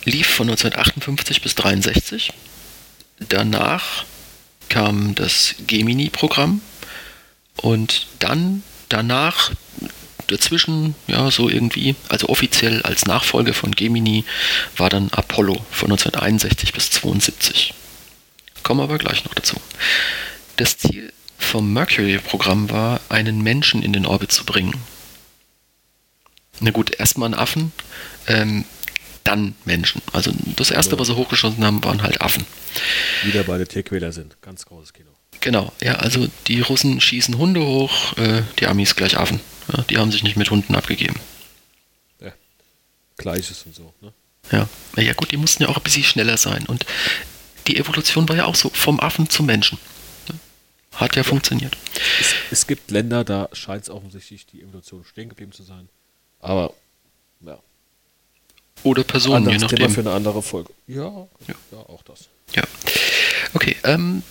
lief 0.04 0.26
von 0.26 0.48
1958 0.48 1.42
bis 1.42 1.52
1963 1.52 2.32
danach 3.28 4.04
kam 4.68 5.14
das 5.14 5.54
Gemini-Programm 5.66 6.60
und 7.56 8.06
dann 8.18 8.62
danach 8.88 9.52
dazwischen, 10.26 10.94
ja, 11.06 11.30
so 11.30 11.48
irgendwie, 11.48 11.94
also 12.08 12.28
offiziell 12.28 12.82
als 12.82 13.06
Nachfolger 13.06 13.54
von 13.54 13.72
Gemini 13.72 14.24
war 14.76 14.88
dann 14.88 15.10
Apollo 15.12 15.54
von 15.70 15.90
1961 15.90 16.72
bis 16.72 16.90
72. 16.90 17.74
Kommen 18.62 18.80
wir 18.80 18.84
aber 18.84 18.98
gleich 18.98 19.24
noch 19.24 19.34
dazu. 19.34 19.56
Das 20.56 20.78
Ziel 20.78 21.12
vom 21.38 21.72
Mercury-Programm 21.72 22.70
war, 22.70 23.00
einen 23.08 23.42
Menschen 23.42 23.82
in 23.82 23.92
den 23.92 24.06
Orbit 24.06 24.32
zu 24.32 24.44
bringen. 24.44 24.74
Na 26.60 26.70
gut, 26.70 26.94
erstmal 26.94 27.26
einen 27.26 27.34
Affen, 27.34 27.72
ähm, 28.28 28.64
dann 29.24 29.54
Menschen. 29.64 30.02
Also 30.12 30.32
das 30.56 30.70
erste, 30.70 30.98
was 30.98 31.08
sie 31.08 31.16
hochgeschossen 31.16 31.64
haben, 31.64 31.82
waren 31.84 32.02
halt 32.02 32.20
Affen. 32.20 32.44
Wieder 33.24 33.44
beide 33.44 33.66
Tierquäler 33.66 34.12
sind. 34.12 34.36
Ganz 34.42 34.64
großes 34.66 34.92
Kino. 34.92 35.10
Genau, 35.40 35.72
ja, 35.82 35.96
also 35.96 36.28
die 36.46 36.60
Russen 36.60 37.00
schießen 37.00 37.36
Hunde 37.36 37.60
hoch, 37.64 38.16
äh, 38.16 38.42
die 38.60 38.66
Amis 38.68 38.94
gleich 38.94 39.18
Affen. 39.18 39.40
Ja, 39.68 39.82
die 39.82 39.98
haben 39.98 40.10
sich 40.10 40.22
nicht 40.22 40.36
mit 40.36 40.50
Hunden 40.50 40.74
abgegeben. 40.74 41.18
Ja, 42.20 42.32
Gleiches 43.16 43.62
und 43.64 43.74
so, 43.74 43.92
ne? 44.00 44.12
Ja, 44.50 44.68
ja 44.96 45.12
gut, 45.12 45.30
die 45.30 45.36
mussten 45.36 45.62
ja 45.62 45.68
auch 45.68 45.76
ein 45.76 45.82
bisschen 45.82 46.04
schneller 46.04 46.36
sein. 46.36 46.66
Und 46.66 46.84
die 47.66 47.76
Evolution 47.76 48.28
war 48.28 48.36
ja 48.36 48.46
auch 48.46 48.56
so 48.56 48.70
vom 48.70 48.98
Affen 49.00 49.28
zum 49.28 49.46
Menschen. 49.46 49.78
Hat 50.92 51.16
ja, 51.16 51.22
ja. 51.22 51.28
funktioniert. 51.28 51.76
Es, 52.20 52.34
es, 52.50 52.66
gibt 52.66 52.90
Länder, 52.90 53.24
da 53.24 53.48
scheint 53.52 53.84
es 53.84 53.90
offensichtlich 53.90 54.46
die 54.46 54.60
Evolution 54.60 55.04
stehen 55.04 55.30
geblieben 55.30 55.52
zu 55.52 55.62
sein. 55.62 55.88
Aber, 56.40 56.74
ja. 57.40 57.58
Oder 58.82 59.04
Personen, 59.04 59.48
je 59.48 59.58
nachdem. 59.58 59.78
Thema 59.78 59.90
für 59.90 60.00
eine 60.00 60.12
andere 60.12 60.42
Folge. 60.42 60.72
Ja, 60.86 61.08
ja, 61.46 61.54
ja 61.70 61.78
auch 61.78 62.02
das. 62.02 62.28
Ja. 62.54 62.64
Okay, 63.54 63.76
ähm, 63.84 64.22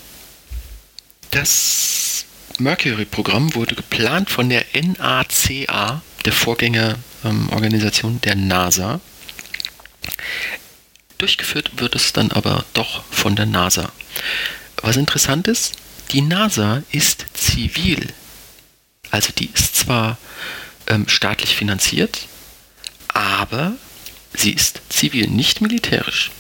das 1.32 2.01
Mercury-Programm 2.62 3.56
wurde 3.56 3.76
geplant 3.76 4.30
von 4.30 4.50
der 4.50 4.66
NACA, 4.74 6.02
der 6.26 6.34
Vorgängerorganisation 6.34 8.14
ähm, 8.14 8.22
der 8.22 8.36
NASA. 8.36 9.02
Durchgeführt 11.18 11.72
wird 11.80 11.96
es 11.96 12.14
dann 12.14 12.32
aber 12.32 12.66
doch 12.74 13.04
von 13.12 13.36
der 13.36 13.46
NASA. 13.46 13.92
Was 14.82 14.98
interessant 14.98 15.48
ist, 15.48 15.74
die 16.12 16.22
NASA 16.22 16.84
ist 16.92 17.26
zivil. 17.34 18.08
Also 19.12 19.32
die 19.38 19.50
ist 19.54 19.76
zwar 19.76 20.18
ähm, 20.88 21.08
staatlich 21.08 21.56
finanziert, 21.56 22.28
aber 23.10 23.74
sie 24.34 24.52
ist 24.52 24.82
zivil, 24.90 25.28
nicht 25.28 25.62
militärisch. 25.62 26.32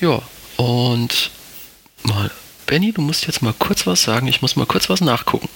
Ja, 0.00 0.22
und 0.56 1.30
mal 2.02 2.30
Benny, 2.66 2.92
du 2.92 3.02
musst 3.02 3.26
jetzt 3.26 3.42
mal 3.42 3.52
kurz 3.52 3.86
was 3.86 4.02
sagen. 4.02 4.26
Ich 4.28 4.42
muss 4.42 4.56
mal 4.56 4.66
kurz 4.66 4.88
was 4.88 5.00
nachgucken. 5.00 5.48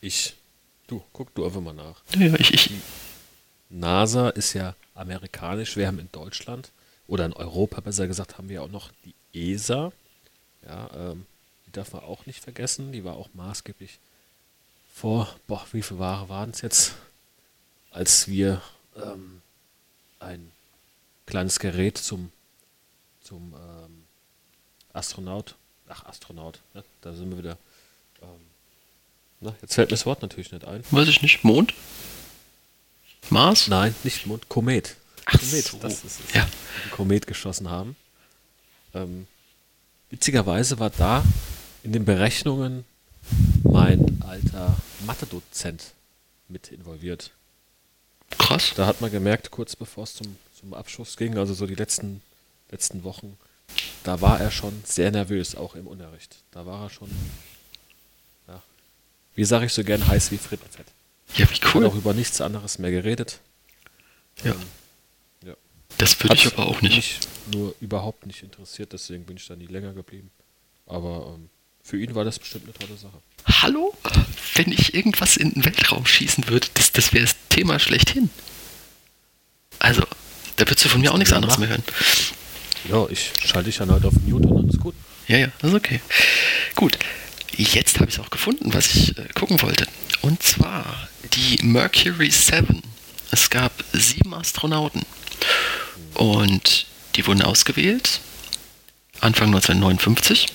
Ich. 0.00 0.34
Du, 0.86 1.02
guck 1.12 1.34
du 1.34 1.44
einfach 1.44 1.60
mal 1.60 1.74
nach. 1.74 2.02
Ja, 2.16 2.34
ich, 2.38 2.54
ich. 2.54 2.70
NASA 3.68 4.30
ist 4.30 4.54
ja 4.54 4.74
amerikanisch. 4.94 5.76
Wir 5.76 5.86
haben 5.86 5.98
in 5.98 6.10
Deutschland 6.12 6.70
oder 7.06 7.26
in 7.26 7.32
Europa 7.32 7.80
besser 7.80 8.06
gesagt, 8.06 8.38
haben 8.38 8.48
wir 8.48 8.62
auch 8.62 8.70
noch 8.70 8.90
die 9.04 9.14
ESA. 9.52 9.92
Ja, 10.66 10.90
ähm, 10.94 11.26
die 11.66 11.72
darf 11.72 11.92
man 11.92 12.02
auch 12.02 12.26
nicht 12.26 12.42
vergessen. 12.42 12.92
Die 12.92 13.04
war 13.04 13.16
auch 13.16 13.28
maßgeblich 13.34 13.98
vor, 14.94 15.36
boah, 15.46 15.64
wie 15.72 15.82
viele 15.82 16.00
Jahre 16.00 16.28
waren 16.28 16.50
es 16.50 16.60
jetzt, 16.62 16.94
als 17.90 18.28
wir 18.28 18.62
ähm, 18.96 19.42
ein 20.18 20.50
kleines 21.26 21.58
Gerät 21.58 21.98
zum, 21.98 22.32
zum 23.22 23.54
ähm, 23.54 24.04
Astronaut 24.92 25.54
Ach, 25.88 26.04
Astronaut. 26.06 26.60
Ne? 26.74 26.84
Da 27.00 27.12
sind 27.12 27.30
wir 27.30 27.38
wieder. 27.38 27.58
Ähm, 28.22 28.28
na, 29.40 29.54
jetzt 29.62 29.74
fällt 29.74 29.88
mir 29.90 29.96
das 29.96 30.06
Wort 30.06 30.22
natürlich 30.22 30.52
nicht 30.52 30.64
ein. 30.66 30.82
Weiß 30.90 31.08
ich 31.08 31.22
nicht. 31.22 31.44
Mond? 31.44 31.74
Mars? 33.30 33.68
Nein, 33.68 33.94
nicht 34.04 34.26
Mond. 34.26 34.48
Komet. 34.48 34.96
Ach 35.24 35.38
Komet, 35.38 35.64
so. 35.64 35.78
das 35.78 36.04
ist 36.04 36.20
es. 36.20 36.34
Ja. 36.34 36.48
Komet 36.90 37.26
geschossen 37.26 37.70
haben. 37.70 37.96
Ähm, 38.94 39.26
witzigerweise 40.10 40.78
war 40.78 40.90
da 40.90 41.24
in 41.82 41.92
den 41.92 42.04
Berechnungen 42.04 42.84
mein 43.62 44.22
alter 44.26 44.76
Mathe-Dozent 45.06 45.92
mit 46.48 46.72
involviert. 46.72 47.30
Krass. 48.30 48.72
Da 48.74 48.86
hat 48.86 49.00
man 49.00 49.10
gemerkt, 49.10 49.50
kurz 49.50 49.76
bevor 49.76 50.04
es 50.04 50.14
zum, 50.14 50.36
zum 50.58 50.74
Abschuss 50.74 51.16
ging, 51.16 51.38
also 51.38 51.54
so 51.54 51.66
die 51.66 51.74
letzten, 51.74 52.22
letzten 52.70 53.04
Wochen, 53.04 53.38
da 54.04 54.20
war 54.20 54.40
er 54.40 54.50
schon 54.50 54.82
sehr 54.84 55.10
nervös, 55.10 55.54
auch 55.54 55.74
im 55.74 55.86
Unterricht. 55.86 56.36
Da 56.50 56.66
war 56.66 56.84
er 56.84 56.90
schon, 56.90 57.10
ja, 58.46 58.62
wie 59.34 59.44
sage 59.44 59.66
ich 59.66 59.72
so 59.72 59.84
gern, 59.84 60.06
heiß 60.06 60.30
wie 60.30 60.38
Frittenfett. 60.38 60.86
Ja, 61.34 61.48
wie 61.50 61.60
cool. 61.74 61.84
Hat 61.84 61.92
auch 61.92 61.96
über 61.96 62.14
nichts 62.14 62.40
anderes 62.40 62.78
mehr 62.78 62.90
geredet. 62.90 63.40
Ja. 64.44 64.52
Ähm, 64.52 64.62
ja. 65.46 65.54
Das 65.98 66.22
würde 66.22 66.34
ich 66.36 66.46
aber 66.46 66.66
auch 66.66 66.80
nicht. 66.80 66.96
Mich 66.96 67.18
nur 67.52 67.74
überhaupt 67.80 68.26
nicht 68.26 68.42
interessiert, 68.42 68.92
deswegen 68.92 69.24
bin 69.24 69.36
ich 69.36 69.46
da 69.46 69.56
nie 69.56 69.66
länger 69.66 69.92
geblieben. 69.92 70.30
Aber 70.86 71.34
ähm, 71.34 71.50
für 71.82 71.98
ihn 71.98 72.14
war 72.14 72.24
das 72.24 72.38
bestimmt 72.38 72.64
eine 72.64 72.74
tolle 72.74 72.98
Sache. 72.98 73.20
Hallo? 73.46 73.94
Wenn 74.54 74.72
ich 74.72 74.94
irgendwas 74.94 75.36
in 75.36 75.52
den 75.52 75.64
Weltraum 75.64 76.06
schießen 76.06 76.48
würde, 76.48 76.68
das, 76.74 76.92
das 76.92 77.12
wäre 77.12 77.24
das 77.24 77.36
Thema 77.48 77.78
schlechthin. 77.78 78.30
Also, 79.78 80.02
da 80.56 80.66
würdest 80.66 80.84
du 80.84 80.88
von 80.88 81.00
mir 81.00 81.12
auch 81.12 81.18
nichts 81.18 81.32
anderes 81.32 81.58
mehr 81.58 81.68
hören. 81.68 81.84
Ja, 82.88 83.06
ich 83.10 83.32
schalte 83.44 83.66
dich 83.66 83.76
dann 83.76 83.90
halt 83.90 84.04
auf 84.04 84.14
Mute 84.26 84.48
und 84.48 84.62
dann 84.62 84.68
ist 84.70 84.80
gut. 84.80 84.94
Ja, 85.26 85.36
ja, 85.36 85.48
das 85.60 85.70
ist 85.70 85.76
okay. 85.76 86.00
Gut, 86.74 86.98
jetzt 87.56 88.00
habe 88.00 88.08
ich 88.08 88.16
es 88.16 88.20
auch 88.20 88.30
gefunden, 88.30 88.72
was 88.72 88.94
ich 88.94 89.18
äh, 89.18 89.28
gucken 89.34 89.60
wollte. 89.60 89.86
Und 90.22 90.42
zwar 90.42 91.08
die 91.34 91.62
Mercury 91.62 92.30
7. 92.30 92.82
Es 93.30 93.50
gab 93.50 93.72
sieben 93.92 94.32
Astronauten. 94.32 95.02
Und 96.14 96.86
die 97.16 97.26
wurden 97.26 97.42
ausgewählt 97.42 98.20
Anfang 99.20 99.48
1959. 99.48 100.46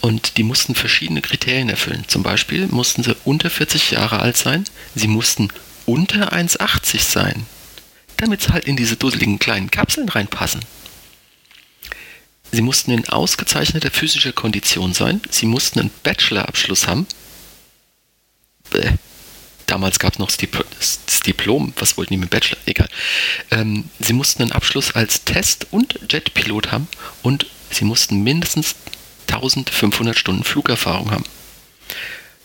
Und 0.00 0.36
die 0.36 0.42
mussten 0.42 0.74
verschiedene 0.74 1.22
Kriterien 1.22 1.68
erfüllen. 1.68 2.04
Zum 2.08 2.22
Beispiel 2.22 2.66
mussten 2.66 3.02
sie 3.02 3.16
unter 3.24 3.50
40 3.50 3.92
Jahre 3.92 4.20
alt 4.20 4.36
sein. 4.36 4.64
Sie 4.94 5.08
mussten 5.08 5.48
unter 5.86 6.32
1,80 6.32 7.00
sein. 7.00 7.46
Damit 8.16 8.42
sie 8.42 8.52
halt 8.52 8.66
in 8.66 8.76
diese 8.76 8.96
dusseligen 8.96 9.38
kleinen 9.38 9.70
Kapseln 9.70 10.08
reinpassen. 10.08 10.60
Sie 12.50 12.62
mussten 12.62 12.92
in 12.92 13.08
ausgezeichneter 13.08 13.90
physischer 13.90 14.32
Kondition 14.32 14.94
sein. 14.94 15.20
Sie 15.30 15.46
mussten 15.46 15.80
einen 15.80 15.90
Bachelorabschluss 16.02 16.86
haben. 16.86 17.06
Bäh. 18.70 18.92
Damals 19.66 19.98
gab 19.98 20.14
es 20.14 20.18
noch 20.18 20.30
das, 20.30 21.00
das, 21.04 21.20
Diplom. 21.20 21.74
Was 21.76 21.98
wollten 21.98 22.14
die 22.14 22.18
mit 22.18 22.30
Bachelor? 22.30 22.56
Egal. 22.64 22.88
Ähm, 23.50 23.90
sie 24.00 24.14
mussten 24.14 24.42
einen 24.42 24.52
Abschluss 24.52 24.92
als 24.92 25.24
Test- 25.24 25.66
und 25.70 26.00
Jetpilot 26.10 26.72
haben 26.72 26.88
und 27.22 27.46
sie 27.70 27.84
mussten 27.84 28.22
mindestens 28.22 28.74
1500 29.26 30.16
Stunden 30.16 30.42
Flugerfahrung 30.42 31.10
haben. 31.10 31.24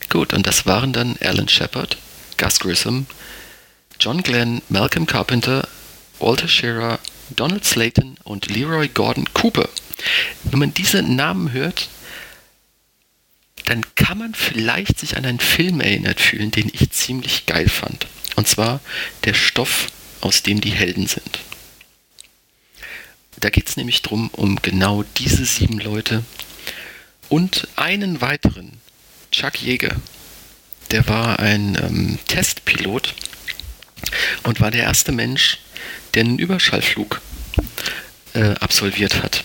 Gut, 0.10 0.34
und 0.34 0.46
das 0.46 0.66
waren 0.66 0.92
dann 0.92 1.16
Alan 1.22 1.48
Shepard, 1.48 1.98
Gus 2.38 2.60
Grissom, 2.60 3.08
John 4.02 4.22
Glenn, 4.22 4.62
Malcolm 4.68 5.08
Carpenter, 5.08 5.66
Walter 6.20 6.50
Shearer, 6.50 7.00
Donald 7.30 7.63
Slayton 7.63 8.18
und 8.26 8.48
Leroy 8.48 8.89
Gordon 8.89 9.34
Cooper. 9.34 9.70
Wenn 10.44 10.60
man 10.60 10.74
diese 10.74 11.02
Namen 11.02 11.52
hört, 11.52 11.89
dann 13.66 13.84
kann 13.96 14.18
man 14.18 14.34
vielleicht 14.36 15.00
sich 15.00 15.16
an 15.18 15.26
einen 15.26 15.39
Film 15.39 15.80
erinnert 15.80 16.20
fühlen, 16.20 16.52
den 16.52 16.70
ich 16.74 16.92
ziemlich 16.92 17.46
geil 17.46 17.70
fand. 17.70 18.08
Und 18.36 18.48
zwar 18.48 18.82
der 19.24 19.34
Stoff, 19.34 19.88
aus 20.22 20.44
dem 20.44 20.62
die 20.62 20.72
Helden 20.72 21.08
sind. 21.08 21.39
Da 23.39 23.50
geht 23.50 23.68
es 23.68 23.78
nämlich 23.78 24.02
darum, 24.02 24.30
um 24.30 24.62
genau 24.62 25.04
diese 25.18 25.46
sieben 25.46 25.80
Leute 25.80 26.24
und 27.30 27.68
einen 27.76 28.22
weiteren, 28.22 28.80
Chuck 29.32 29.62
Jäger. 29.62 29.96
Der 30.92 31.08
war 31.08 31.39
ein 31.39 31.78
ähm, 31.82 32.20
Testpilot 32.28 33.16
und 34.44 34.62
war 34.62 34.72
der 34.72 34.84
erste 34.84 35.12
Mensch, 35.12 35.58
der 36.13 36.24
einen 36.24 36.38
Überschallflug 36.38 37.22
äh, 38.34 38.54
absolviert 38.60 39.24
hat 39.24 39.44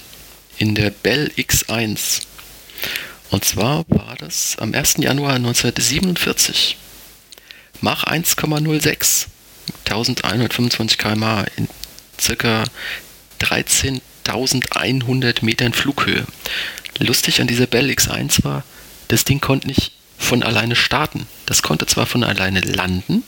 in 0.59 0.75
der 0.75 0.91
Bell 0.91 1.31
X1. 1.37 2.23
Und 3.31 3.45
zwar 3.45 3.85
war 3.89 4.17
das 4.19 4.57
am 4.59 4.75
1. 4.75 4.97
Januar 4.99 5.35
1947. 5.35 6.77
Mach 7.81 8.05
1,06, 8.05 9.27
1125 9.85 10.99
km/h 10.99 11.47
in 11.57 11.69
ca. 12.37 12.65
13.100 13.41 15.45
Metern 15.45 15.73
Flughöhe. 15.73 16.27
Lustig 16.99 17.41
an 17.41 17.47
dieser 17.47 17.67
Bell 17.67 17.89
X1 17.91 18.45
war, 18.45 18.65
das 19.07 19.25
Ding 19.25 19.41
konnte 19.41 19.69
nicht 19.69 19.93
von 20.19 20.43
alleine 20.43 20.75
starten. 20.75 21.29
Das 21.47 21.63
konnte 21.63 21.87
zwar 21.87 22.07
von 22.07 22.25
alleine 22.25 22.61
landen, 22.61 23.23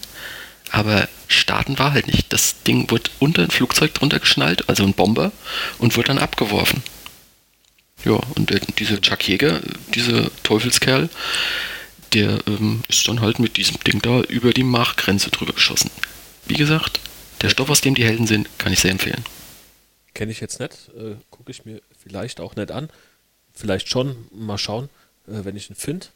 aber 0.71 1.09
starten 1.29 1.79
war 1.79 1.93
halt 1.93 2.09
nicht. 2.09 2.33
Das 2.33 2.63
Ding 2.65 2.91
wurde 2.91 3.11
unter 3.21 3.43
ein 3.43 3.51
Flugzeug 3.51 3.95
drunter 3.95 4.19
geschnallt, 4.19 4.69
also 4.69 4.83
ein 4.83 4.95
Bomber, 4.95 5.31
und 5.79 5.97
wurde 5.97 6.09
dann 6.09 6.19
abgeworfen. 6.19 6.83
Ja, 8.05 8.19
und 8.37 8.51
der, 8.51 8.61
dieser 8.61 9.01
Chuck 9.01 9.27
Jäger, 9.29 9.61
dieser 9.95 10.31
Teufelskerl, 10.43 11.09
der 12.15 12.39
ähm, 12.47 12.83
ist 12.89 13.07
dann 13.07 13.21
halt 13.21 13.39
mit 13.39 13.57
diesem 13.57 13.79
Ding 13.81 14.01
da 14.01 14.21
über 14.23 14.53
die 14.53 14.65
Machgrenze 14.65 15.31
drüber 15.31 15.53
geschossen. 15.53 15.91
Wie 16.47 16.55
gesagt, 16.55 17.01
der 17.43 17.51
Stoff, 17.51 17.71
aus 17.71 17.81
dem 17.81 17.95
die 17.95 18.05
Helden 18.05 18.27
sind, 18.27 18.49
kann 18.59 18.73
ich 18.73 18.81
sehr 18.81 18.91
empfehlen. 18.91 19.25
Kenne 20.15 20.33
ich 20.33 20.41
jetzt 20.41 20.61
nicht, 20.61 20.91
äh, 20.97 21.15
gucke 21.31 21.51
ich 21.51 21.65
mir 21.65 21.81
vielleicht 21.97 22.41
auch 22.41 22.57
nicht 22.57 22.71
an. 22.71 22.89
Vielleicht 23.53 23.89
schon, 23.89 24.17
mal 24.33 24.59
schauen, 24.59 24.89
äh, 25.27 25.45
wenn 25.45 25.57
ich 25.57 25.71
ihn 25.71 25.77
finde. 25.77 26.07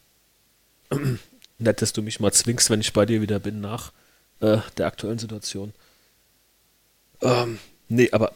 Nett, 1.57 1.81
dass 1.81 1.93
du 1.93 2.01
mich 2.01 2.19
mal 2.19 2.33
zwingst, 2.33 2.69
wenn 2.69 2.81
ich 2.81 2.91
bei 2.91 3.05
dir 3.05 3.21
wieder 3.21 3.39
bin 3.39 3.61
nach 3.61 3.93
äh, 4.41 4.57
der 4.77 4.87
aktuellen 4.87 5.19
Situation. 5.19 5.73
Ähm, 7.21 7.59
nee, 7.87 8.09
aber 8.11 8.33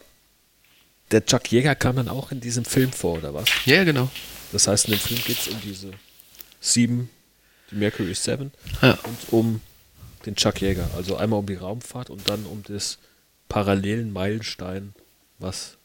der 1.10 1.24
Chuck 1.26 1.50
Jäger 1.50 1.74
kam 1.74 1.96
dann 1.96 2.08
auch 2.08 2.30
in 2.32 2.40
diesem 2.40 2.64
Film 2.64 2.92
vor, 2.92 3.18
oder 3.18 3.34
was? 3.34 3.46
Ja, 3.64 3.84
genau. 3.84 4.10
Das 4.52 4.66
heißt, 4.66 4.86
in 4.86 4.92
dem 4.92 5.00
Film 5.00 5.20
geht 5.24 5.38
es 5.38 5.48
um 5.48 5.60
diese 5.60 5.90
sieben, 6.60 7.08
die 7.70 7.76
Mercury 7.76 8.14
7 8.14 8.50
Ja. 8.82 8.92
und 9.04 9.16
um 9.32 9.60
den 10.26 10.36
Chuck 10.36 10.60
Jäger. 10.60 10.88
Also 10.96 11.16
einmal 11.16 11.38
um 11.38 11.46
die 11.46 11.54
Raumfahrt 11.54 12.10
und 12.10 12.28
dann 12.28 12.44
um 12.46 12.62
das 12.66 12.98
parallelen 13.48 14.12
Meilenstein, 14.12 14.94
was 15.38 15.76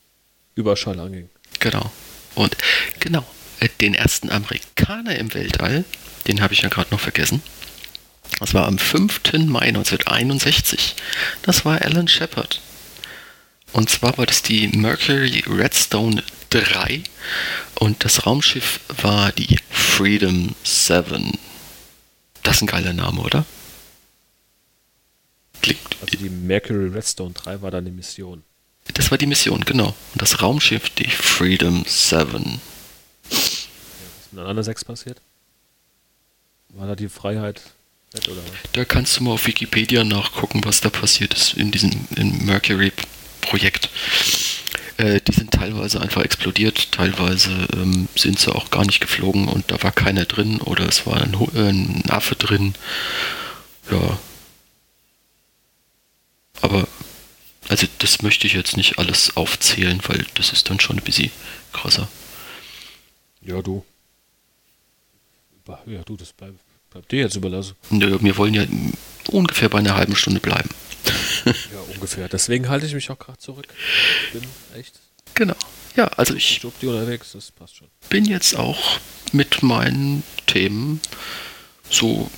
Überschall 0.56 1.00
anging. 1.00 1.30
Genau. 1.60 1.92
Und 2.36 2.56
genau, 3.00 3.26
äh, 3.60 3.70
den 3.82 3.94
ersten 3.94 4.30
Amerikaner 4.30 5.16
im 5.18 5.34
Weltall, 5.34 5.86
den 6.28 6.42
habe 6.42 6.54
ich 6.54 6.62
ja 6.62 6.70
gerade 6.70 6.92
noch 6.92 7.00
vergessen. 7.00 7.42
Das 8.40 8.54
war 8.54 8.66
am 8.68 8.78
5. 8.78 9.22
Mai 9.46 9.68
1961. 9.68 10.96
Das 11.44 11.64
war 11.64 11.82
Alan 11.82 12.08
Shepard. 12.08 12.60
Und 13.76 13.90
zwar 13.90 14.18
war 14.18 14.26
das 14.26 14.42
die 14.42 14.70
Mercury 14.70 15.44
Redstone 15.48 16.24
3 16.52 17.04
und 17.78 18.06
das 18.06 18.26
Raumschiff 18.26 18.80
war 19.02 19.34
die 19.34 19.60
Freedom 19.70 20.56
7. 20.64 21.34
Das 22.42 22.56
ist 22.56 22.62
ein 22.62 22.68
geiler 22.68 22.94
Name, 22.94 23.20
oder? 23.20 23.46
Klingt, 25.62 25.82
Also 26.00 26.18
die 26.18 26.30
Mercury 26.30 26.88
Redstone 26.88 27.34
3 27.34 27.62
war 27.62 27.70
dann 27.70 27.84
die 27.84 27.92
Mission. 27.92 28.44
das 28.94 29.12
war 29.12 29.18
die 29.18 29.28
Mission, 29.28 29.66
genau. 29.66 29.94
Und 30.14 30.22
das 30.22 30.42
Raumschiff, 30.42 30.90
die 30.92 31.10
Freedom 31.10 31.84
7. 31.86 32.62
Was 33.30 33.38
ist 33.38 33.68
mit 34.32 34.40
den 34.40 34.48
anderen 34.48 34.64
sechs 34.64 34.86
passiert? 34.86 35.20
War 36.70 36.88
da 36.88 36.96
die 36.96 37.10
Freiheit 37.10 37.62
nett 38.14 38.26
oder 38.30 38.38
was? 38.38 38.72
Da 38.72 38.86
kannst 38.86 39.18
du 39.18 39.24
mal 39.24 39.32
auf 39.32 39.48
Wikipedia 39.48 40.06
nachgucken, 40.06 40.62
was 40.64 40.80
da 40.80 40.90
passiert 40.90 41.34
ist 41.34 41.56
in 41.56 41.72
diesem 41.72 42.08
im 42.16 42.46
Mercury-Projekt. 43.46 43.90
Äh, 44.98 45.22
die 45.22 45.34
sind 45.34 45.52
teilweise 45.52 46.02
einfach 46.02 46.24
explodiert, 46.24 46.92
teilweise 46.92 47.52
ähm, 47.74 48.08
sind 48.16 48.40
sie 48.40 48.54
auch 48.54 48.72
gar 48.72 48.86
nicht 48.86 49.02
geflogen 49.02 49.48
und 49.48 49.70
da 49.72 49.82
war 49.84 49.92
keiner 49.92 50.26
drin 50.26 50.62
oder 50.62 50.88
es 50.88 51.06
war 51.06 51.22
ein, 51.22 51.34
äh, 51.54 51.70
ein 51.70 52.04
Affe 52.10 52.36
drin. 52.36 52.76
Ja. 53.92 54.18
Aber, 56.62 56.88
also 57.68 57.88
das 58.00 58.22
möchte 58.22 58.48
ich 58.48 58.54
jetzt 58.54 58.78
nicht 58.78 58.98
alles 58.98 59.36
aufzählen, 59.36 60.00
weil 60.08 60.26
das 60.36 60.54
ist 60.54 60.70
dann 60.70 60.80
schon 60.80 60.98
ein 60.98 61.04
bisschen 61.04 61.32
krasser. 61.74 62.08
Ja, 63.42 63.62
du. 63.62 63.84
Ja, 65.88 66.04
du, 66.04 66.16
das 66.16 66.32
bleibt 66.32 66.60
bleib 66.92 67.10
dir 67.10 67.20
jetzt 67.20 67.36
überlassen. 67.36 67.76
Nö, 67.90 68.18
wir 68.22 68.38
wollen 68.38 68.54
ja 68.54 68.64
ungefähr 69.28 69.68
bei 69.68 69.80
einer 69.80 69.96
halben 69.96 70.16
Stunde 70.16 70.40
bleiben. 70.40 70.70
Ja, 71.46 71.54
ungefähr. 71.94 72.28
Deswegen 72.30 72.70
halte 72.70 72.86
ich 72.86 72.94
mich 72.94 73.10
auch 73.12 73.20
gerade 73.20 73.38
zurück. 73.40 73.68
Ich 74.34 74.40
bin 74.40 74.50
echt 74.80 74.96
Genau. 75.34 75.56
Ja, 75.96 76.06
also 76.08 76.34
ich 76.34 76.62
die 76.82 76.88
unterwegs, 76.88 77.32
das 77.34 77.52
passt 77.52 77.78
schon. 77.78 77.88
bin 78.10 78.26
jetzt 78.26 78.56
auch 78.56 79.00
mit 79.32 79.64
meinen 79.64 80.24
Themen 80.46 81.02
so 81.90 82.30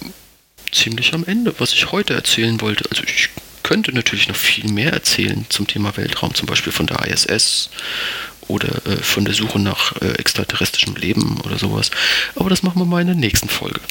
ziemlich 0.71 1.13
am 1.13 1.23
Ende, 1.25 1.53
was 1.59 1.73
ich 1.73 1.91
heute 1.91 2.13
erzählen 2.13 2.59
wollte. 2.61 2.89
Also 2.89 3.03
ich 3.03 3.29
könnte 3.63 3.91
natürlich 3.93 4.27
noch 4.27 4.35
viel 4.35 4.71
mehr 4.71 4.93
erzählen 4.93 5.45
zum 5.49 5.67
Thema 5.67 5.95
Weltraum, 5.97 6.33
zum 6.33 6.45
Beispiel 6.47 6.71
von 6.71 6.87
der 6.87 7.05
ISS 7.07 7.69
oder 8.47 8.85
äh, 8.85 8.97
von 8.97 9.25
der 9.25 9.33
Suche 9.33 9.59
nach 9.59 9.99
äh, 10.01 10.13
extraterrestrischem 10.13 10.95
Leben 10.95 11.39
oder 11.41 11.57
sowas. 11.57 11.91
Aber 12.35 12.49
das 12.49 12.63
machen 12.63 12.79
wir 12.79 12.85
mal 12.85 13.01
in 13.01 13.07
der 13.07 13.15
nächsten 13.15 13.49
Folge. 13.49 13.81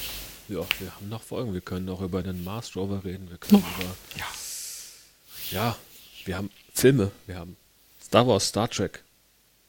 Ja, 0.49 0.61
wir 0.79 0.95
haben 0.95 1.09
noch 1.09 1.23
Folgen. 1.23 1.53
Wir 1.53 1.61
können 1.61 1.89
auch 1.89 2.01
über 2.01 2.23
den 2.23 2.45
Mars 2.45 2.75
Rover 2.77 3.03
reden. 3.05 3.29
Wir 3.31 3.37
können 3.39 3.63
Oh, 3.65 3.81
über. 3.83 3.95
ja. 4.19 4.25
Ja, 5.51 5.77
wir 6.25 6.37
haben 6.37 6.51
Filme. 6.75 7.13
Wir 7.27 7.37
haben 7.37 7.57
Star 8.03 8.27
Wars, 8.27 8.49
Star 8.49 8.69
Trek. 8.69 9.03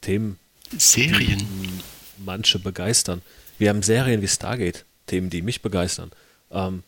Themen, 0.02 0.40
Serien. 0.78 1.40
die 1.40 1.84
manche 2.24 2.60
begeistern. 2.60 3.22
Wir 3.58 3.70
haben 3.70 3.84
Serien 3.84 4.22
wie 4.22 4.28
Stargate. 4.28 4.86
Themen, 5.06 5.30
die 5.30 5.42
mich 5.42 5.62
begeistern. 5.62 6.12
Ähm, 6.52 6.84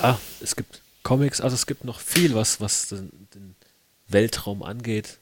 ah, 0.00 0.18
es 0.40 0.56
gibt 0.56 0.80
Comics. 1.02 1.40
Also 1.40 1.54
es 1.54 1.66
gibt 1.66 1.84
noch 1.84 2.00
viel, 2.00 2.34
was, 2.34 2.60
was 2.60 2.88
den, 2.88 3.10
den 3.34 3.56
Weltraum 4.08 4.62
angeht. 4.62 5.18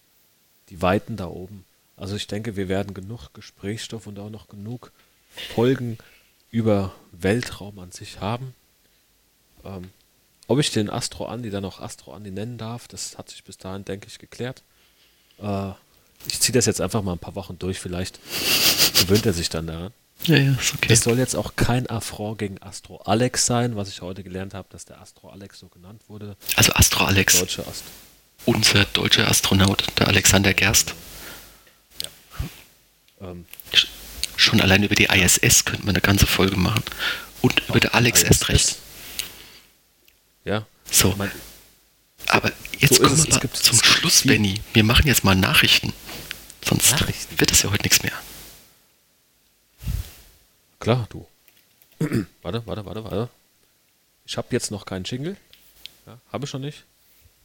Die 0.69 0.83
Weiten 0.83 1.17
da 1.17 1.27
oben. 1.27 1.65
Also 1.97 2.17
ich 2.17 2.27
denke, 2.27 2.57
wir 2.57 2.69
werden 2.69 2.95
genug 2.95 3.33
Gesprächsstoff 3.35 4.07
und 4.07 4.19
auch 4.19 4.31
noch 4.31 4.49
genug 4.49 4.93
Folgen 5.55 5.99
über 6.51 6.95
Weltraum 7.13 7.79
an 7.79 7.93
sich 7.93 8.21
haben. 8.21 8.55
Ähm, 9.65 9.91
ob 10.51 10.59
ich 10.59 10.71
den 10.73 10.91
Astro 10.91 11.27
Andi 11.27 11.51
dann 11.51 11.65
auch 11.65 11.81
Astro 11.81 12.13
Andi 12.13 12.31
nennen 12.31 12.59
darf, 12.59 12.89
das 12.89 13.17
hat 13.17 13.31
sich 13.31 13.45
bis 13.45 13.57
dahin, 13.57 13.85
denke 13.85 14.09
ich, 14.09 14.19
geklärt. 14.19 14.63
Äh, 15.41 15.71
ich 16.27 16.41
ziehe 16.41 16.53
das 16.53 16.67
jetzt 16.67 16.81
einfach 16.81 17.03
mal 17.03 17.13
ein 17.13 17.19
paar 17.19 17.35
Wochen 17.37 17.59
durch, 17.59 17.79
vielleicht 17.79 18.19
gewöhnt 18.99 19.25
er 19.27 19.33
sich 19.33 19.49
dann 19.49 19.67
daran. 19.69 19.93
Ja, 20.25 20.37
ja, 20.37 20.53
ist 20.53 20.75
okay. 20.75 20.93
Es 20.93 21.01
soll 21.01 21.19
jetzt 21.19 21.35
auch 21.35 21.57
kein 21.57 21.89
Affront 21.89 22.39
gegen 22.39 22.63
Astro 22.63 22.99
Alex 22.99 23.47
sein, 23.47 23.75
was 23.77 23.89
ich 23.89 24.03
heute 24.03 24.23
gelernt 24.23 24.53
habe, 24.53 24.69
dass 24.71 24.85
der 24.85 25.01
Astro 25.01 25.31
Alex 25.31 25.59
so 25.61 25.69
genannt 25.69 26.03
wurde. 26.09 26.37
Also 26.57 26.73
Astro 26.75 27.05
Alex, 27.07 27.39
Deutsche 27.39 27.63
Astro. 27.67 27.89
unser 28.45 28.85
deutscher 28.87 29.29
Astronaut, 29.29 29.85
der 29.99 30.09
Alexander 30.09 30.53
Gerst. 30.53 30.95
Ähm, 33.21 33.47
Sch- 33.73 33.87
Schon 34.37 34.61
allein 34.63 34.83
über 34.83 34.95
die 34.95 35.05
ISS 35.05 35.65
könnte 35.67 35.85
man 35.85 35.95
eine 35.95 36.01
ganze 36.01 36.27
Folge 36.27 36.57
machen. 36.57 36.83
Und 37.43 37.63
über 37.69 37.79
der 37.81 37.95
Alex 37.95 38.23
erst 38.23 38.49
recht. 38.49 38.77
Ja. 40.45 40.67
So, 40.91 41.15
mein, 41.17 41.31
aber 42.27 42.53
jetzt 42.79 42.97
So 42.97 43.03
kommen 43.03 43.17
wir 43.17 43.35
mal 43.35 43.51
zum 43.53 43.79
Schluss, 43.83 44.23
viel. 44.23 44.33
Benny. 44.33 44.61
Wir 44.73 44.85
machen 44.85 45.07
jetzt 45.07 45.25
mal 45.25 45.35
Nachrichten. 45.35 45.93
Sonst 46.65 46.93
Nachrichten? 46.93 47.39
wird 47.41 47.53
es 47.53 47.63
ja 47.63 47.71
heute 47.71 47.83
nichts 47.83 48.03
mehr. 48.03 48.13
Klar, 50.79 51.07
du. 51.11 51.27
warte, 52.43 52.67
warte, 52.67 52.85
warte, 52.87 53.05
warte. 53.05 53.29
Ich 54.27 54.37
habe 54.37 54.49
jetzt 54.53 54.71
noch 54.71 54.85
keinen 54.87 55.05
Jingle. 55.05 55.37
Ja, 56.07 56.19
habe 56.33 56.45
ich 56.45 56.51
schon 56.51 56.63
nicht. 56.63 56.85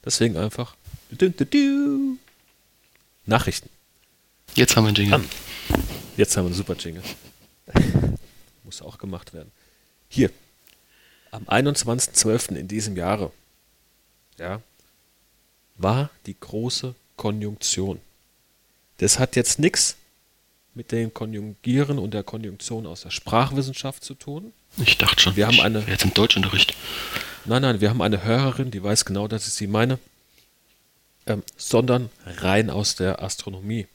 Deswegen 0.04 0.38
einfach. 0.38 0.76
Du, 1.10 1.30
du, 1.30 1.46
du. 1.46 2.18
Nachrichten. 3.26 3.70
Jetzt 4.56 4.76
haben 4.76 4.86
wir 4.86 4.90
einen 4.90 4.96
Jingle. 4.96 5.16
An. 5.16 5.30
Jetzt 6.16 6.38
haben 6.38 6.46
wir 6.46 6.50
einen 6.50 6.56
super 6.56 6.76
Jingle. 6.76 7.04
Muss 8.64 8.82
auch 8.82 8.98
gemacht 8.98 9.34
werden. 9.34 9.52
Hier. 10.08 10.30
Am 11.36 11.44
21.12. 11.50 12.56
in 12.56 12.68
diesem 12.70 12.96
Jahre 12.96 13.32
ja, 14.38 14.62
war 15.76 16.10
die 16.26 16.36
große 16.40 16.96
Konjunktion. 17.18 18.00
Das 19.00 19.20
hat 19.20 19.36
jetzt 19.36 19.60
nichts 19.60 19.98
mit 20.76 20.94
dem 20.94 21.14
Konjugieren 21.14 22.00
und 22.00 22.14
der 22.14 22.24
Konjunktion 22.24 22.86
aus 22.88 23.02
der 23.02 23.10
Sprachwissenschaft 23.12 24.04
zu 24.04 24.14
tun. 24.14 24.54
Ich 24.78 24.98
dachte 24.98 25.22
schon, 25.22 25.36
Wir 25.36 25.48
haben 25.48 25.60
eine- 25.60 25.82
jetzt 25.88 26.06
im 26.06 26.14
Deutschunterricht. 26.14 26.74
Nein, 27.44 27.62
nein, 27.62 27.82
wir 27.82 27.90
haben 27.90 28.02
eine 28.02 28.24
Hörerin, 28.24 28.72
die 28.72 28.82
weiß 28.82 29.04
genau, 29.04 29.28
dass 29.28 29.48
ich 29.48 29.54
sie 29.54 29.68
meine, 29.68 30.00
ähm, 31.28 31.44
sondern 31.58 32.10
rein 32.26 32.70
aus 32.70 32.96
der 32.96 33.22
Astronomie. 33.22 33.88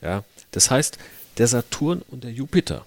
Ja, 0.00 0.24
das 0.50 0.70
heißt, 0.70 0.98
der 1.38 1.46
Saturn 1.48 2.02
und 2.10 2.24
der 2.24 2.32
Jupiter, 2.32 2.84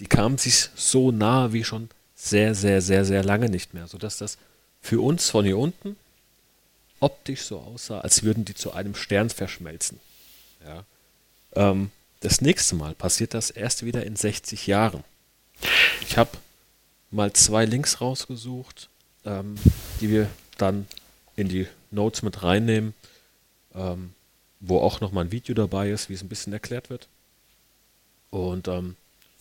die 0.00 0.06
kamen 0.06 0.36
sich 0.38 0.68
so 0.74 1.10
nahe 1.12 1.52
wie 1.52 1.64
schon 1.64 1.90
sehr, 2.16 2.54
sehr, 2.54 2.80
sehr, 2.80 3.04
sehr 3.04 3.22
lange 3.22 3.48
nicht 3.48 3.74
mehr, 3.74 3.86
sodass 3.86 4.16
das 4.16 4.38
für 4.80 5.00
uns 5.00 5.30
von 5.30 5.44
hier 5.44 5.58
unten 5.58 5.96
optisch 6.98 7.42
so 7.42 7.58
aussah, 7.58 8.00
als 8.00 8.22
würden 8.22 8.44
die 8.44 8.54
zu 8.54 8.72
einem 8.72 8.94
Stern 8.94 9.30
verschmelzen. 9.30 10.00
Ja. 10.64 10.84
Ähm, 11.52 11.90
das 12.20 12.40
nächste 12.40 12.74
Mal 12.74 12.94
passiert 12.94 13.34
das 13.34 13.50
erst 13.50 13.84
wieder 13.84 14.04
in 14.04 14.16
60 14.16 14.66
Jahren. 14.66 15.04
Ich 16.00 16.16
habe 16.16 16.30
mal 17.10 17.32
zwei 17.34 17.66
Links 17.66 18.00
rausgesucht, 18.00 18.88
ähm, 19.24 19.56
die 20.00 20.08
wir 20.08 20.28
dann 20.56 20.86
in 21.36 21.48
die 21.48 21.66
Notes 21.90 22.22
mit 22.22 22.42
reinnehmen, 22.42 22.94
ähm, 23.74 24.14
wo 24.60 24.80
auch 24.80 25.00
nochmal 25.00 25.26
ein 25.26 25.32
Video 25.32 25.54
dabei 25.54 25.90
ist, 25.90 26.08
wie 26.08 26.14
es 26.14 26.22
ein 26.22 26.28
bisschen 26.28 26.52
erklärt 26.52 26.88
wird. 26.88 27.08
Und 28.30 28.68
ähm, 28.68 28.96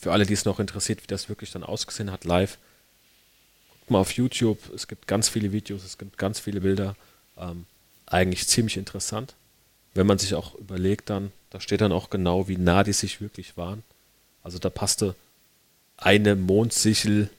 für 0.05 0.11
alle, 0.11 0.27
die 0.27 0.33
es 0.33 0.45
noch 0.45 0.59
interessiert, 0.59 1.01
wie 1.01 1.07
das 1.07 1.29
wirklich 1.29 1.49
dann 1.49 1.63
ausgesehen 1.63 2.11
hat, 2.11 2.25
live, 2.25 2.59
guckt 3.71 3.89
mal 3.89 3.97
auf 3.97 4.11
YouTube. 4.11 4.59
Es 4.71 4.87
gibt 4.87 5.07
ganz 5.07 5.29
viele 5.29 5.51
Videos, 5.51 5.83
es 5.83 5.97
gibt 5.97 6.19
ganz 6.19 6.39
viele 6.39 6.61
Bilder. 6.61 6.95
Ähm, 7.39 7.65
eigentlich 8.05 8.47
ziemlich 8.47 8.77
interessant. 8.77 9.33
wenn 9.95 10.05
man 10.05 10.19
sich 10.19 10.35
auch 10.35 10.53
überlegt 10.55 11.09
dann, 11.09 11.31
da 11.49 11.59
steht 11.59 11.81
dann 11.81 11.91
auch 11.91 12.11
genau, 12.11 12.47
wie 12.47 12.57
nah 12.57 12.83
die 12.83 12.93
sich 12.93 13.19
wirklich 13.19 13.57
waren. 13.57 13.81
Also 14.43 14.59
da 14.59 14.69
passte 14.69 15.15
eine 15.97 16.35
Mondsichel, 16.35 17.31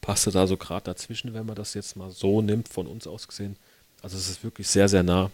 passte 0.00 0.32
da 0.32 0.48
so 0.48 0.56
gerade 0.56 0.86
dazwischen, 0.86 1.34
wenn 1.34 1.46
man 1.46 1.54
das 1.54 1.74
jetzt 1.74 1.94
mal 1.94 2.10
so 2.10 2.42
nimmt, 2.42 2.68
von 2.68 2.88
uns 2.88 3.06
aus 3.06 3.28
gesehen. 3.28 3.54
Also 4.02 4.16
es 4.16 4.28
ist 4.28 4.42
wirklich 4.42 4.66
sehr, 4.66 4.88
sehr 4.88 5.04
nah. 5.04 5.30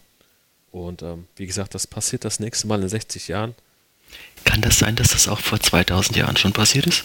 Und 0.70 1.00
ähm, 1.00 1.28
wie 1.36 1.46
gesagt, 1.46 1.74
das 1.74 1.86
passiert 1.86 2.26
das 2.26 2.40
nächste 2.40 2.66
Mal 2.66 2.82
in 2.82 2.90
60 2.90 3.28
Jahren. 3.28 3.54
Kann 4.44 4.60
das 4.60 4.78
sein, 4.78 4.96
dass 4.96 5.08
das 5.08 5.28
auch 5.28 5.40
vor 5.40 5.60
2000 5.60 6.16
Jahren 6.16 6.36
schon 6.36 6.52
passiert 6.52 6.86
ist? 6.86 7.04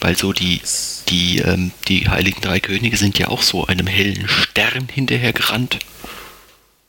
Weil 0.00 0.16
so 0.16 0.32
die, 0.32 0.60
die, 1.08 1.38
ähm, 1.38 1.70
die 1.88 2.08
Heiligen 2.08 2.40
Drei 2.40 2.60
Könige 2.60 2.96
sind 2.96 3.18
ja 3.18 3.28
auch 3.28 3.42
so 3.42 3.66
einem 3.66 3.86
hellen 3.86 4.28
Stern 4.28 4.88
hinterher 4.88 5.32
gerannt. 5.32 5.78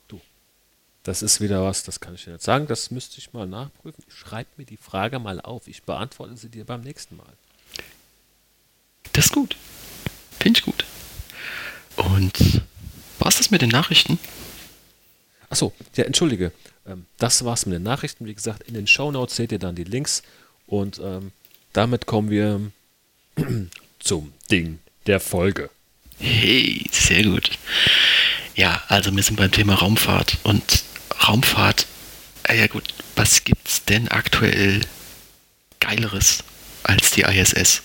Du, 0.07 0.19
das 1.03 1.21
ist 1.21 1.39
wieder 1.39 1.63
was, 1.63 1.83
das 1.83 1.99
kann 1.99 2.15
ich 2.15 2.23
dir 2.23 2.33
nicht 2.33 2.43
sagen, 2.43 2.65
das 2.67 2.91
müsste 2.91 3.19
ich 3.19 3.31
mal 3.31 3.45
nachprüfen. 3.45 4.03
Schreib 4.07 4.47
mir 4.57 4.65
die 4.65 4.77
Frage 4.77 5.19
mal 5.19 5.39
auf, 5.41 5.67
ich 5.67 5.83
beantworte 5.83 6.37
sie 6.37 6.49
dir 6.49 6.65
beim 6.65 6.81
nächsten 6.81 7.15
Mal. 7.15 7.33
Das 9.13 9.25
ist 9.25 9.33
gut. 9.33 9.57
Finde 10.39 10.59
ich 10.59 10.65
gut. 10.65 10.85
Und 11.95 12.63
war 13.19 13.27
es 13.27 13.37
das 13.37 13.51
mit 13.51 13.61
den 13.61 13.69
Nachrichten? 13.69 14.17
Achso, 15.49 15.71
ja, 15.95 16.03
entschuldige. 16.05 16.51
Ähm, 16.87 17.05
das 17.17 17.43
war's 17.45 17.65
mit 17.65 17.75
den 17.75 17.83
Nachrichten. 17.83 18.25
Wie 18.25 18.33
gesagt, 18.33 18.63
in 18.67 18.73
den 18.73 18.87
Show 18.87 19.11
Notes 19.11 19.35
seht 19.35 19.51
ihr 19.51 19.59
dann 19.59 19.75
die 19.75 19.83
Links. 19.83 20.23
Und 20.67 20.99
ähm, 20.99 21.31
damit 21.73 22.05
kommen 22.05 22.29
wir 22.29 22.59
zum 23.99 24.33
Ding 24.51 24.79
der 25.07 25.19
Folge. 25.19 25.69
Hey, 26.19 26.85
sehr 26.91 27.23
gut. 27.23 27.51
Ja, 28.55 28.81
also 28.87 29.15
wir 29.15 29.23
sind 29.23 29.37
beim 29.37 29.51
Thema 29.51 29.75
Raumfahrt. 29.75 30.37
Und 30.43 30.83
Raumfahrt, 31.27 31.87
äh, 32.43 32.59
ja 32.59 32.67
gut, 32.67 32.93
was 33.15 33.43
gibt's 33.43 33.83
denn 33.85 34.07
aktuell 34.09 34.81
Geileres 35.79 36.43
als 36.83 37.11
die 37.11 37.21
ISS? 37.21 37.81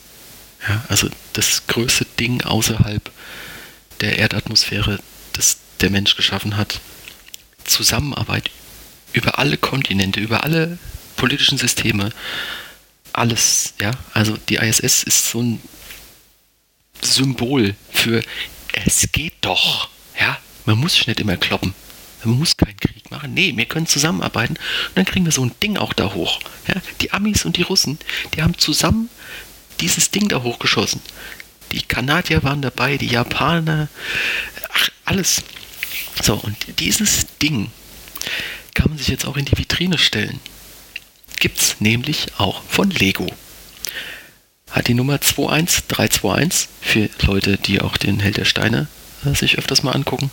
Ja, 0.69 0.85
also 0.89 1.09
das 1.33 1.67
größte 1.67 2.05
Ding 2.19 2.43
außerhalb 2.43 3.11
der 4.01 4.19
Erdatmosphäre, 4.19 4.99
das 5.33 5.59
der 5.81 5.91
Mensch 5.91 6.17
geschaffen 6.17 6.57
hat. 6.57 6.81
Zusammenarbeit 7.65 8.51
über 9.13 9.39
alle 9.39 9.57
Kontinente, 9.57 10.21
über 10.21 10.45
alle 10.45 10.79
politischen 11.17 11.59
Systeme, 11.59 12.11
alles, 13.13 13.75
ja. 13.81 13.93
Also 14.15 14.37
die 14.49 14.57
ISS 14.57 15.03
ist 15.03 15.31
so 15.31 15.43
ein 15.43 15.61
Symbol 17.03 17.75
für 17.91 18.23
es 18.73 19.09
geht 19.13 19.35
doch, 19.41 19.89
ja. 20.21 20.39
Man 20.65 20.79
muss 20.79 21.07
nicht 21.07 21.21
immer 21.21 21.37
kloppen. 21.37 21.75
Man 22.25 22.39
muss 22.39 22.57
keinen 22.57 22.77
Krieg 22.77 23.11
machen. 23.11 23.33
Nee, 23.33 23.57
wir 23.57 23.65
können 23.65 23.87
zusammenarbeiten 23.87 24.55
und 24.55 24.97
dann 24.97 25.05
kriegen 25.05 25.25
wir 25.25 25.33
so 25.33 25.45
ein 25.45 25.53
Ding 25.63 25.77
auch 25.77 25.93
da 25.93 26.15
hoch. 26.15 26.41
Ja? 26.67 26.75
Die 27.01 27.13
Amis 27.13 27.45
und 27.45 27.57
die 27.57 27.63
Russen, 27.63 27.99
die 28.35 28.43
haben 28.43 28.59
zusammen 28.59 29.09
dieses 29.81 30.11
Ding 30.11 30.29
da 30.29 30.43
hochgeschossen. 30.43 31.01
Die 31.73 31.83
Kanadier 31.83 32.43
waren 32.43 32.63
dabei, 32.63 32.97
die 32.97 33.07
Japaner, 33.07 33.89
ach, 34.73 34.89
alles. 35.05 35.43
So, 36.23 36.35
und 36.35 36.57
dieses 36.81 37.27
Ding 37.41 37.71
kann 38.79 38.91
man 38.91 38.99
sich 38.99 39.09
jetzt 39.09 39.27
auch 39.27 39.37
in 39.37 39.45
die 39.45 39.59
Vitrine 39.59 39.99
stellen. 39.99 40.39
Gibt 41.41 41.59
es 41.59 41.81
nämlich 41.81 42.29
auch 42.39 42.63
von 42.63 42.91
Lego. 42.91 43.27
Hat 44.71 44.87
die 44.87 44.95
Nummer 44.95 45.15
21321 45.15 46.69
für 46.81 47.11
Leute, 47.27 47.57
die 47.57 47.81
auch 47.81 47.97
den 47.97 48.21
Held 48.21 48.37
der 48.37 48.45
Steine 48.45 48.87
äh, 49.25 49.35
sich 49.35 49.59
öfters 49.59 49.83
mal 49.83 49.97
angucken 49.97 50.31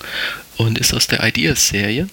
und 0.58 0.78
ist 0.78 0.94
aus 0.94 1.08
der 1.08 1.24
Ideas-Serie. 1.24 2.08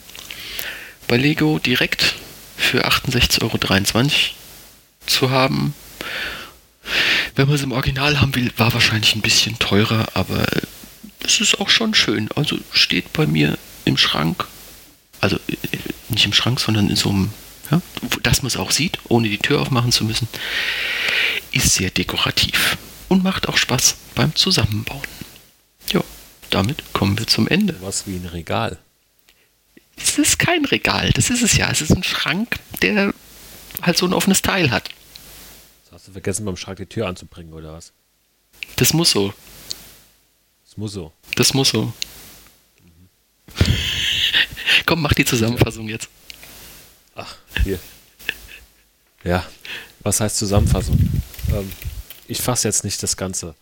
Bei 1.07 1.19
Lego 1.19 1.59
direkt 1.59 2.15
für 2.57 2.87
68,23 2.87 3.43
Euro 3.43 3.59
zu 5.05 5.31
haben. 5.31 5.75
Wenn 7.35 7.47
man 7.47 7.57
es 7.57 7.63
im 7.63 7.73
Original 7.73 8.23
haben 8.23 8.35
will, 8.35 8.51
war 8.57 8.73
wahrscheinlich 8.73 9.15
ein 9.15 9.21
bisschen 9.21 9.59
teurer, 9.59 10.09
aber 10.15 10.47
es 11.21 11.43
ist 11.43 11.61
auch 11.61 11.69
schon 11.69 11.93
schön. 11.93 12.31
Also 12.35 12.57
steht 12.73 13.13
bei 13.13 13.27
mir 13.27 13.59
im 13.85 13.99
Schrank, 13.99 14.47
also 15.21 15.37
äh, 15.37 15.57
nicht 16.13 16.25
im 16.25 16.33
Schrank, 16.33 16.61
sondern 16.61 16.89
in 16.89 16.97
so 16.97 17.11
einem, 17.11 17.33
ja, 17.71 17.81
dass 18.23 18.43
man 18.43 18.49
es 18.49 18.57
auch 18.57 18.71
sieht, 18.71 18.99
ohne 19.09 19.29
die 19.29 19.39
Tür 19.39 19.61
aufmachen 19.61 19.93
zu 19.93 20.05
müssen, 20.05 20.29
ist 21.53 21.75
sehr 21.75 21.91
dekorativ 21.91 22.77
und 23.09 23.23
macht 23.23 23.49
auch 23.49 23.57
Spaß 23.57 23.97
beim 24.15 24.35
Zusammenbauen. 24.35 25.03
Ja, 25.93 26.03
damit 26.51 26.93
kommen 26.93 27.19
wir 27.19 27.27
zum 27.27 27.49
Ende. 27.49 27.77
Was 27.81 28.07
wie 28.07 28.17
ein 28.17 28.27
Regal. 28.27 28.79
Es 29.97 30.19
ist 30.19 30.39
kein 30.39 30.65
Regal, 30.65 31.11
das 31.11 31.31
ist 31.31 31.43
es 31.43 31.57
ja. 31.57 31.71
Es 31.71 31.81
ist 31.81 31.93
ein 31.93 32.03
Schrank, 32.03 32.59
der 32.81 33.13
halt 33.83 33.99
so 33.99 34.07
ein 34.07 34.13
offenes 34.13 34.43
Teil 34.43 34.71
hat. 34.71 34.89
Das 35.85 35.93
hast 35.93 36.09
du 36.09 36.13
vergessen, 36.13 36.45
beim 36.45 36.57
Schrank 36.57 36.79
die 36.79 36.87
Tür 36.87 37.07
anzubringen, 37.07 37.53
oder 37.53 37.73
was? 37.73 37.93
Das 38.77 38.93
muss 38.93 39.11
so. 39.11 39.35
Das 40.65 40.77
muss 40.77 40.93
so. 40.93 41.13
Das 41.37 41.55
muss 41.55 41.69
so. 41.69 41.93
Komm, 44.87 45.03
mach 45.03 45.13
die 45.13 45.25
Zusammenfassung 45.25 45.89
jetzt. 45.89 46.09
Ach, 47.15 47.37
hier. 47.65 47.79
Ja, 49.25 49.47
was 50.01 50.21
heißt 50.21 50.37
Zusammenfassung? 50.37 50.99
Ähm, 51.53 51.71
ich 52.27 52.41
fasse 52.41 52.69
jetzt 52.69 52.85
nicht 52.85 53.03
das 53.03 53.17
ganze 53.17 53.55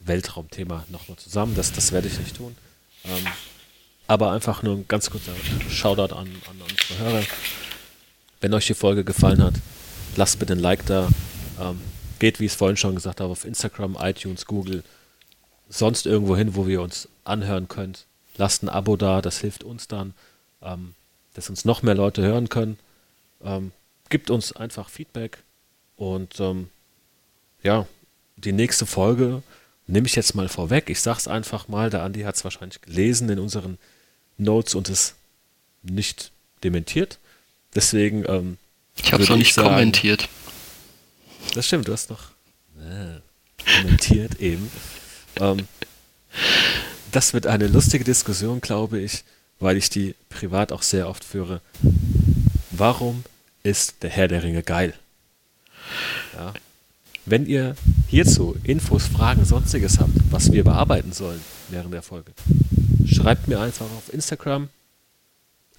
Weltraumthema 0.00 0.84
nochmal 0.88 1.16
zusammen, 1.16 1.54
das, 1.54 1.72
das 1.72 1.92
werde 1.92 2.08
ich 2.08 2.18
nicht 2.18 2.36
tun. 2.36 2.56
Ähm, 3.04 3.26
aber 4.06 4.32
einfach 4.32 4.62
nur 4.62 4.76
ein 4.76 4.88
ganz 4.88 5.10
kurzer 5.10 5.32
Shoutout 5.70 6.14
an, 6.14 6.28
an 6.48 6.60
unsere 6.60 6.98
Hörer. 6.98 7.22
Wenn 8.40 8.54
euch 8.54 8.66
die 8.66 8.74
Folge 8.74 9.04
gefallen 9.04 9.42
hat, 9.42 9.54
lasst 10.16 10.38
bitte 10.38 10.52
ein 10.52 10.60
Like 10.60 10.86
da. 10.86 11.08
Ähm, 11.60 11.80
geht, 12.18 12.40
wie 12.40 12.44
ich 12.44 12.52
es 12.52 12.56
vorhin 12.56 12.76
schon 12.76 12.94
gesagt 12.94 13.20
habe, 13.20 13.30
auf 13.32 13.44
Instagram, 13.44 13.96
iTunes, 14.00 14.46
Google, 14.46 14.82
sonst 15.68 16.06
irgendwo 16.06 16.36
hin, 16.36 16.54
wo 16.54 16.66
wir 16.66 16.82
uns 16.82 17.08
anhören 17.24 17.68
könnt. 17.68 18.06
Lasst 18.36 18.62
ein 18.62 18.68
Abo 18.68 18.96
da, 18.96 19.22
das 19.22 19.38
hilft 19.38 19.64
uns 19.64 19.88
dann, 19.88 20.14
ähm, 20.62 20.94
dass 21.34 21.50
uns 21.50 21.64
noch 21.64 21.82
mehr 21.82 21.94
Leute 21.94 22.22
hören 22.22 22.48
können. 22.48 22.78
Ähm, 23.44 23.72
gibt 24.08 24.30
uns 24.30 24.52
einfach 24.52 24.88
Feedback 24.88 25.42
und 25.96 26.40
ähm, 26.40 26.68
ja, 27.62 27.86
die 28.36 28.52
nächste 28.52 28.86
Folge 28.86 29.42
nehme 29.86 30.06
ich 30.06 30.16
jetzt 30.16 30.34
mal 30.34 30.48
vorweg. 30.48 30.90
Ich 30.90 31.00
sage 31.00 31.18
es 31.18 31.28
einfach 31.28 31.68
mal, 31.68 31.90
der 31.90 32.02
Andi 32.02 32.22
hat 32.22 32.36
es 32.36 32.44
wahrscheinlich 32.44 32.80
gelesen 32.80 33.28
in 33.28 33.38
unseren 33.38 33.78
Notes 34.38 34.74
und 34.74 34.88
es 34.88 35.14
nicht 35.82 36.32
dementiert. 36.62 37.18
Deswegen. 37.74 38.24
Ähm, 38.28 38.58
ich 38.96 39.12
habe 39.12 39.22
es 39.22 39.28
noch 39.28 39.36
nicht 39.36 39.54
sagen, 39.54 39.68
kommentiert. 39.68 40.28
Das 41.54 41.66
stimmt, 41.66 41.88
du 41.88 41.92
hast 41.92 42.10
noch 42.10 42.30
äh, 42.78 43.20
kommentiert 43.82 44.40
eben. 44.40 44.70
Ähm, 45.38 45.68
das 47.12 47.34
wird 47.34 47.46
eine 47.46 47.66
lustige 47.66 48.04
Diskussion, 48.04 48.60
glaube 48.60 49.00
ich, 49.00 49.24
weil 49.58 49.76
ich 49.76 49.90
die 49.90 50.14
privat 50.28 50.72
auch 50.72 50.82
sehr 50.82 51.08
oft 51.08 51.24
führe. 51.24 51.60
Warum 52.70 53.24
ist 53.62 54.02
der 54.02 54.10
Herr 54.10 54.28
der 54.28 54.42
Ringe 54.42 54.62
geil? 54.62 54.94
Ja. 56.34 56.52
Wenn 57.24 57.46
ihr 57.46 57.74
hierzu 58.08 58.56
Infos, 58.62 59.06
Fragen, 59.06 59.44
sonstiges 59.44 59.98
habt, 59.98 60.12
was 60.30 60.52
wir 60.52 60.62
bearbeiten 60.62 61.12
sollen 61.12 61.40
während 61.70 61.92
der 61.92 62.02
Folge, 62.02 62.32
schreibt 63.06 63.48
mir 63.48 63.60
einfach 63.60 63.86
auf 63.86 64.12
Instagram 64.12 64.68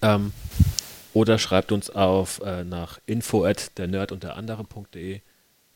ähm, 0.02 0.32
oder 1.14 1.38
schreibt 1.38 1.72
uns 1.72 1.88
auf 1.88 2.40
äh, 2.44 2.64
nach 2.64 2.98
info 3.06 3.44
at 3.44 3.78
der 3.78 3.86
Nerd 3.86 4.12
und 4.12 4.24
der 4.24 4.36
andere.de. 4.36 5.20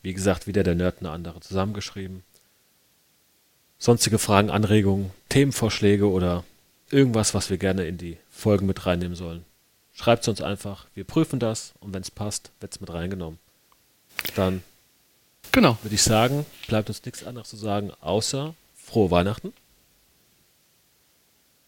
Wie 0.03 0.13
gesagt, 0.13 0.45
wieder 0.45 0.63
der 0.63 0.75
Nerd 0.75 0.97
und 0.97 1.05
der 1.05 1.13
andere 1.13 1.39
zusammengeschrieben 1.39 2.23
sonstige 3.83 4.17
Fragen, 4.17 4.49
Anregungen, 4.49 5.11
Themenvorschläge 5.27 6.09
oder 6.09 6.45
irgendwas, 6.93 7.33
was 7.33 7.49
wir 7.49 7.57
gerne 7.57 7.85
in 7.85 7.97
die 7.97 8.17
Folgen 8.29 8.65
mit 8.65 8.85
reinnehmen 8.85 9.15
sollen. 9.15 9.45
Schreibt 9.93 10.23
es 10.23 10.27
uns 10.27 10.41
einfach, 10.41 10.87
wir 10.93 11.03
prüfen 11.03 11.39
das 11.39 11.73
und 11.79 11.93
wenn 11.93 12.01
es 12.01 12.11
passt, 12.11 12.51
wird 12.59 12.71
es 12.71 12.81
mit 12.81 12.91
reingenommen. 12.91 13.39
Dann 14.35 14.63
genau. 15.51 15.77
würde 15.81 15.95
ich 15.95 16.03
sagen, 16.03 16.45
bleibt 16.67 16.89
uns 16.89 17.03
nichts 17.03 17.23
anderes 17.23 17.49
zu 17.49 17.57
sagen, 17.57 17.91
außer 18.01 18.55
frohe 18.75 19.11
Weihnachten. 19.11 19.53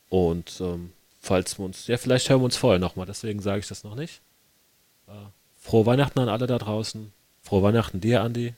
Und 0.10 0.60
ähm, 0.62 0.94
falls 1.22 1.60
wir 1.60 1.66
uns, 1.66 1.88
ja, 1.88 1.98
vielleicht 1.98 2.30
hören 2.30 2.42
wir 2.42 2.46
uns 2.46 2.58
vorher 2.58 2.80
nochmal, 2.80 3.06
deswegen 3.06 3.42
sage 3.42 3.60
ich 3.60 3.68
das 3.68 3.84
noch 3.84 3.96
nicht. 3.96 4.22
Äh, 5.08 5.12
frohe 5.60 5.86
Weihnachten 5.86 6.20
an 6.20 6.30
alle 6.30 6.48
da 6.48 6.58
draußen. 6.58 7.12
Frohe 7.44 7.64
Weihnachten 7.64 8.02
dir, 8.02 8.22
Andi. 8.22 8.54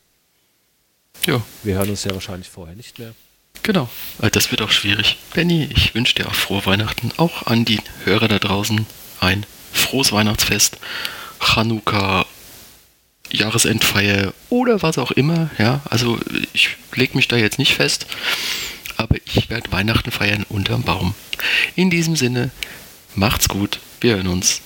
Ja. 1.26 1.41
Wir 1.63 1.76
hören 1.76 1.89
uns 1.89 2.03
ja 2.03 2.13
wahrscheinlich 2.13 2.49
vorher 2.49 2.76
nicht 2.76 2.99
mehr. 2.99 3.13
Genau, 3.64 3.89
das 4.32 4.51
wird 4.51 4.62
auch 4.62 4.72
schwierig. 4.72 5.18
Benny, 5.34 5.68
ich 5.76 5.93
wünsche 5.93 6.16
dir 6.16 6.28
auch 6.28 6.36
frohe 6.36 6.66
Weihnachten, 6.66 7.12
auch 7.18 7.47
an 7.47 7.66
die 7.66 7.80
Hörer 8.05 8.28
da 8.30 8.39
draußen 8.39 8.86
ein 9.20 9.45
frohes 9.74 10.12
Weihnachtsfest, 10.12 10.78
Chanukka, 11.39 12.26
Jahresendfeier 13.30 14.34
oder 14.49 14.82
was 14.82 14.97
auch 14.97 15.12
immer. 15.12 15.49
Ja, 15.58 15.82
also 15.89 16.18
ich 16.53 16.78
lege 16.95 17.18
mich 17.18 17.28
da 17.28 17.36
jetzt 17.36 17.60
nicht 17.60 17.76
fest, 17.76 18.08
aber 18.95 19.18
ich 19.26 19.49
werde 19.49 19.72
Weihnachten 19.72 20.12
feiern 20.12 20.45
unterm 20.47 20.84
Baum. 20.84 21.14
In 21.76 21.89
diesem 21.89 22.16
Sinne, 22.16 22.51
macht's 23.16 23.49
gut, 23.49 23.80
wir 23.99 24.16
hören 24.16 24.28
uns. 24.28 24.62